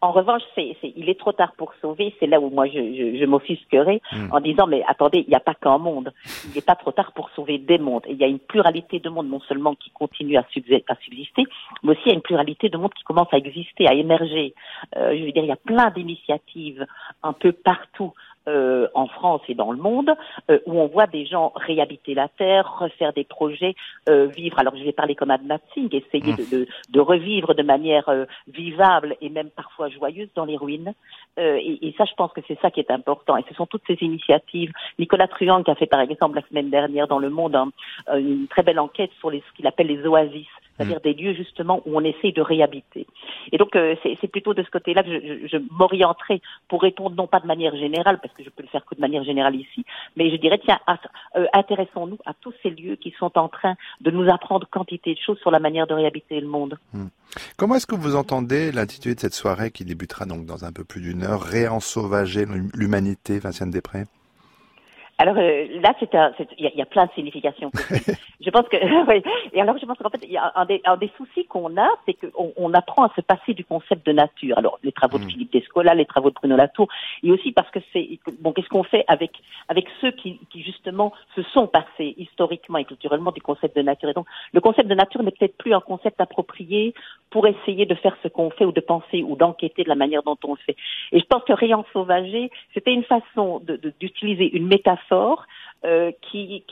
[0.00, 2.14] En revanche, c'est, il est trop tard pour sauver.
[2.20, 4.28] C'est là où moi je, je, je m'offusquerai hmm.
[4.30, 6.12] en disant mais attendez, il n'y a pas qu'un monde.
[6.44, 8.04] Il n'est pas trop tard pour sauver des mondes.
[8.08, 11.44] il y a une pluralité de mondes non seulement qui continue à, à subsister,
[11.82, 14.54] mais aussi il y a une pluralité de mondes qui commence à exister, à émerger.
[14.96, 16.86] Euh, je veux dire, il y a plein d'initiatives
[17.24, 18.12] un peu partout
[18.48, 20.10] euh, en France et dans le monde,
[20.50, 23.74] euh, où on voit des gens réhabiter la terre, refaire des projets,
[24.08, 24.58] euh, vivre.
[24.58, 28.10] Alors je vais parler comme Ad Matzing, essayer de, de, de, revivre de manière
[28.46, 30.94] vivable et même parfois joyeuse dans les ruines.
[31.36, 33.36] Et, et, ça, je pense que c'est ça qui est important.
[33.36, 34.72] Et ce sont toutes ces initiatives.
[34.98, 37.56] Nicolas Truand qui a fait par exemple la semaine dernière dans Le Monde
[38.12, 40.46] une très belle enquête sur les, ce qu'il appelle les oasis
[40.78, 41.02] c'est-à-dire mm.
[41.02, 43.06] des lieux justement où on essaye de réhabiter.
[43.52, 47.26] Et donc euh, c'est plutôt de ce côté-là que je, je, m'orienterai pour répondre non
[47.26, 49.84] pas de manière générale, parce que je peux le faire que de manière générale ici,
[50.16, 50.78] mais je dirais tiens,
[51.36, 55.20] euh, intéressons-nous à tous ces lieux qui sont en train de nous apprendre quantité de
[55.20, 56.78] choses sur la manière de réhabiter le monde.
[56.92, 57.06] Mm.
[57.56, 60.84] Comment est-ce que vous entendez l'intitulé de cette soirée qui débutera donc dans un peu
[60.84, 64.04] plus d'une heure, réensauvager l'humanité, Vinciane Després?
[65.18, 66.08] Alors euh, là, c'est
[66.58, 67.72] il y, a plein de significations.
[68.40, 68.76] je pense que,
[69.08, 69.22] oui.
[69.52, 71.88] Et alors, je pense qu'en fait, y a un des, un des soucis qu'on a,
[72.06, 74.56] c'est qu'on on apprend à se passer du concept de nature.
[74.56, 75.30] Alors, les travaux de mm.
[75.30, 76.86] Philippe Descola, les travaux de Bruno Latour,
[77.24, 78.08] et aussi parce que c'est
[78.40, 79.32] bon, qu'est-ce qu'on fait avec
[79.68, 84.08] avec ceux qui, qui justement se sont passés historiquement et culturellement du concept de nature.
[84.10, 86.94] Et donc, le concept de nature n'est peut-être plus un concept approprié
[87.30, 90.22] pour essayer de faire ce qu'on fait ou de penser ou d'enquêter de la manière
[90.22, 90.76] dont on le fait.
[91.10, 93.60] Et je pense que Rayon Sauvager, c'était une façon
[94.00, 95.07] d'utiliser de, une métaphore
[95.84, 96.64] euh, qui,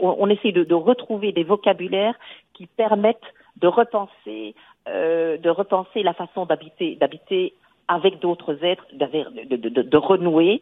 [0.00, 2.14] on, essaye de, retrouver des vocabulaires
[2.54, 3.18] qui permettent
[3.56, 4.54] de repenser,
[4.88, 7.54] euh, de repenser la façon d'habiter, d'habiter
[7.88, 10.60] avec d'autres êtres, de, renouer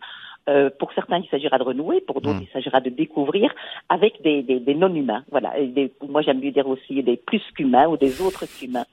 [0.49, 2.47] euh, pour certains, il s'agira de renouer, pour d'autres, hmm.
[2.49, 3.53] il s'agira de découvrir
[3.88, 5.24] avec des, des, des non-humains.
[5.30, 5.59] Voilà.
[5.59, 8.84] Et des, moi, j'aime mieux dire aussi des plus qu'humains ou des autres qu'humains.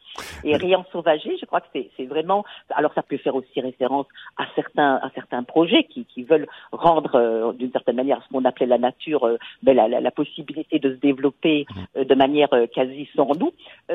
[0.43, 2.43] Et rien sauvager, je crois que c'est vraiment.
[2.70, 7.16] Alors, ça peut faire aussi référence à certains à certains projets qui, qui veulent rendre,
[7.16, 10.80] euh, d'une certaine manière, ce qu'on appelait la nature, euh, ben, la, la, la, possibilité
[10.80, 11.99] de se développer hmm.
[11.99, 13.52] euh, de manière quasi sans nous.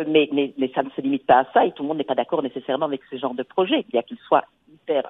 [0.07, 2.05] mais, mais, mais ça ne se limite pas à ça, et tout le monde n'est
[2.05, 5.03] pas d'accord nécessairement avec ce genre de projet, bien qu'il soit hyper,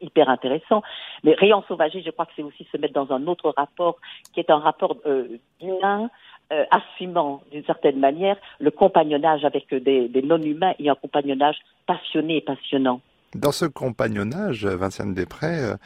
[0.00, 0.82] hyper intéressant.
[1.24, 3.96] Mais rien sauvager, je crois que c'est aussi se mettre dans un autre rapport
[4.32, 6.10] qui est un rapport euh, humain,
[6.52, 11.56] euh, assumant d'une certaine manière le compagnonnage avec des, des non-humains et un compagnonnage
[11.86, 13.00] passionné et passionnant.
[13.34, 15.76] Dans ce compagnonnage, Vincent Després, euh,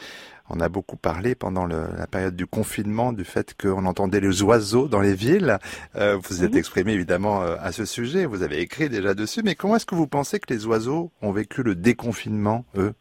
[0.48, 4.42] on a beaucoup parlé pendant le, la période du confinement du fait qu'on entendait les
[4.44, 5.58] oiseaux dans les villes.
[5.96, 9.56] Euh, vous êtes exprimé évidemment euh, à ce sujet, vous avez écrit déjà dessus, mais
[9.56, 12.94] comment est-ce que vous pensez que les oiseaux ont vécu le déconfinement, eux?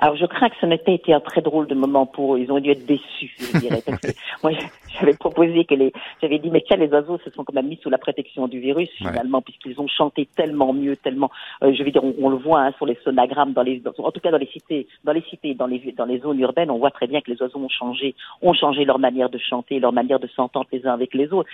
[0.00, 2.38] Alors je crains que ce n'ait pas été un très drôle de moment pour eux.
[2.40, 3.82] Ils ont dû être déçus, je dirais.
[3.84, 4.08] Parce que
[4.42, 4.52] moi,
[4.98, 5.92] j'avais proposé que les,
[6.22, 8.60] j'avais dit, mais tiens, les oiseaux se sont quand même mis sous la protection du
[8.60, 11.30] virus finalement, puisqu'ils ont chanté tellement mieux, tellement.
[11.62, 14.20] Euh, je veux dire, on, le voit hein, sur les sonagrammes, dans les, en tout
[14.20, 16.90] cas dans les cités, dans les cités, dans les dans les zones urbaines, on voit
[16.90, 20.18] très bien que les oiseaux ont changé, ont changé leur manière de chanter, leur manière
[20.18, 21.50] de s'entendre les uns avec les autres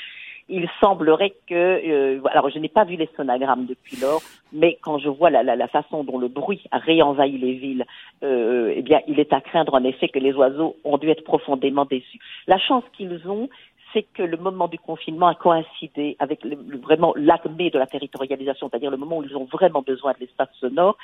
[0.49, 4.23] il semblerait que, euh, alors je n'ai pas vu les sonagrammes depuis lors,
[4.53, 7.85] mais quand je vois la, façon dont le bruit a réenvahi les villes,
[8.23, 11.25] euh, eh bien, il est à craindre en effet que les oiseaux ont dû être
[11.25, 12.21] profondément déçus.
[12.47, 13.49] La chance qu'ils ont,
[13.97, 18.69] c'est que le moment du confinement a coïncidé avec le, vraiment l'acmé de la territorialisation,
[18.69, 20.99] c'est-à-dire le moment où ils ont vraiment besoin de l'espace sonore.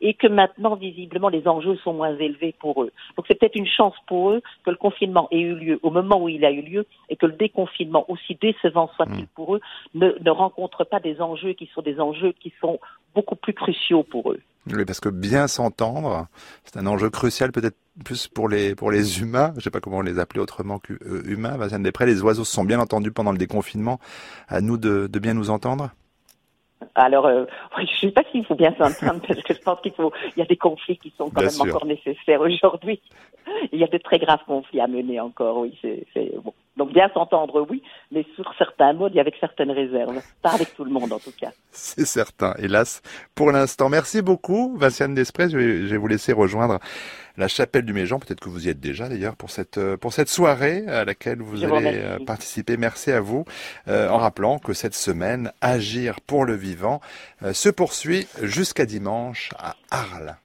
[0.00, 2.92] et que maintenant, visiblement, les enjeux sont moins élevés pour eux.
[3.16, 6.22] Donc c'est peut-être une chance pour eux que le confinement ait eu lieu au moment
[6.22, 9.34] où il a eu lieu et que le déconfinement, aussi décevant soit-il mm.
[9.34, 9.60] pour eux,
[9.94, 12.78] ne, ne rencontre pas des enjeux qui sont des enjeux qui sont
[13.14, 14.40] beaucoup plus cruciaux pour eux.
[14.76, 16.28] Oui, parce que bien s'entendre,
[16.64, 20.00] c'est un enjeu crucial peut-être plus pour les pour les humains, je sais pas comment
[20.02, 21.54] les appeler autrement qu'humains.
[21.54, 23.98] Euh, Vincent Després, les oiseaux se sont bien entendus pendant le déconfinement.
[24.48, 25.90] À nous de bien nous entendre.
[26.94, 27.44] Alors, euh,
[27.78, 30.40] je ne sais pas s'il faut bien s'entendre parce que je pense qu'il faut, il
[30.40, 33.00] y a des conflits qui sont quand même encore nécessaires aujourd'hui.
[33.72, 35.78] Il y a de très graves conflits à mener encore, oui.
[35.82, 36.52] C'est, bon.
[36.76, 37.82] Donc bien s'entendre, oui,
[38.12, 40.20] mais sur certains modes et avec certaines réserves.
[40.42, 41.50] Pas avec tout le monde en tout cas.
[41.70, 43.02] C'est certain, hélas,
[43.34, 43.88] pour l'instant.
[43.88, 45.48] Merci beaucoup, Vinciane Desprez.
[45.50, 46.78] Je vais, vous laisser rejoindre
[47.38, 48.18] la chapelle du Méjean.
[48.18, 51.40] Peut-être que vous y êtes déjà d'ailleurs pour cette euh, pour cette soirée à laquelle
[51.40, 52.76] vous allez euh, participer.
[52.76, 53.44] Merci à vous.
[53.86, 57.00] Euh, en rappelant que cette semaine, Agir pour le vivant
[57.52, 60.36] se poursuit jusqu'à dimanche à Arles.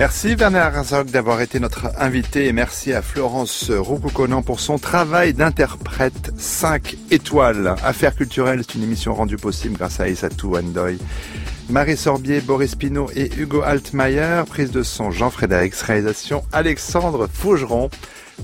[0.00, 5.34] Merci Werner Herzog d'avoir été notre invité et merci à Florence Roucouconan pour son travail
[5.34, 7.74] d'interprète 5 étoiles.
[7.84, 10.96] Affaires culturelles, c'est une émission rendue possible grâce à Isatou Andoy.
[11.68, 14.44] Marie Sorbier, Boris Pinault et Hugo Altmaier.
[14.48, 17.90] Prise de son Jean-Frédéric, réalisation Alexandre Faugeron.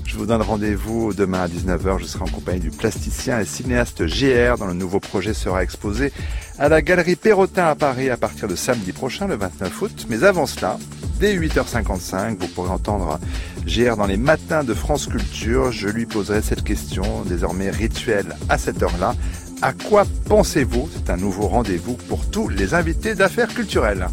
[0.05, 1.97] Je vous donne rendez-vous demain à 19h.
[1.99, 6.13] Je serai en compagnie du plasticien et cinéaste GR dont le nouveau projet sera exposé
[6.59, 10.07] à la Galerie Perrotin à Paris à partir de samedi prochain, le 29 août.
[10.09, 10.77] Mais avant cela,
[11.19, 13.19] dès 8h55, vous pourrez entendre
[13.65, 15.71] GR dans les matins de France Culture.
[15.71, 19.15] Je lui poserai cette question, désormais rituelle à cette heure-là.
[19.61, 20.89] À quoi pensez-vous?
[20.93, 24.07] C'est un nouveau rendez-vous pour tous les invités d'affaires culturelles.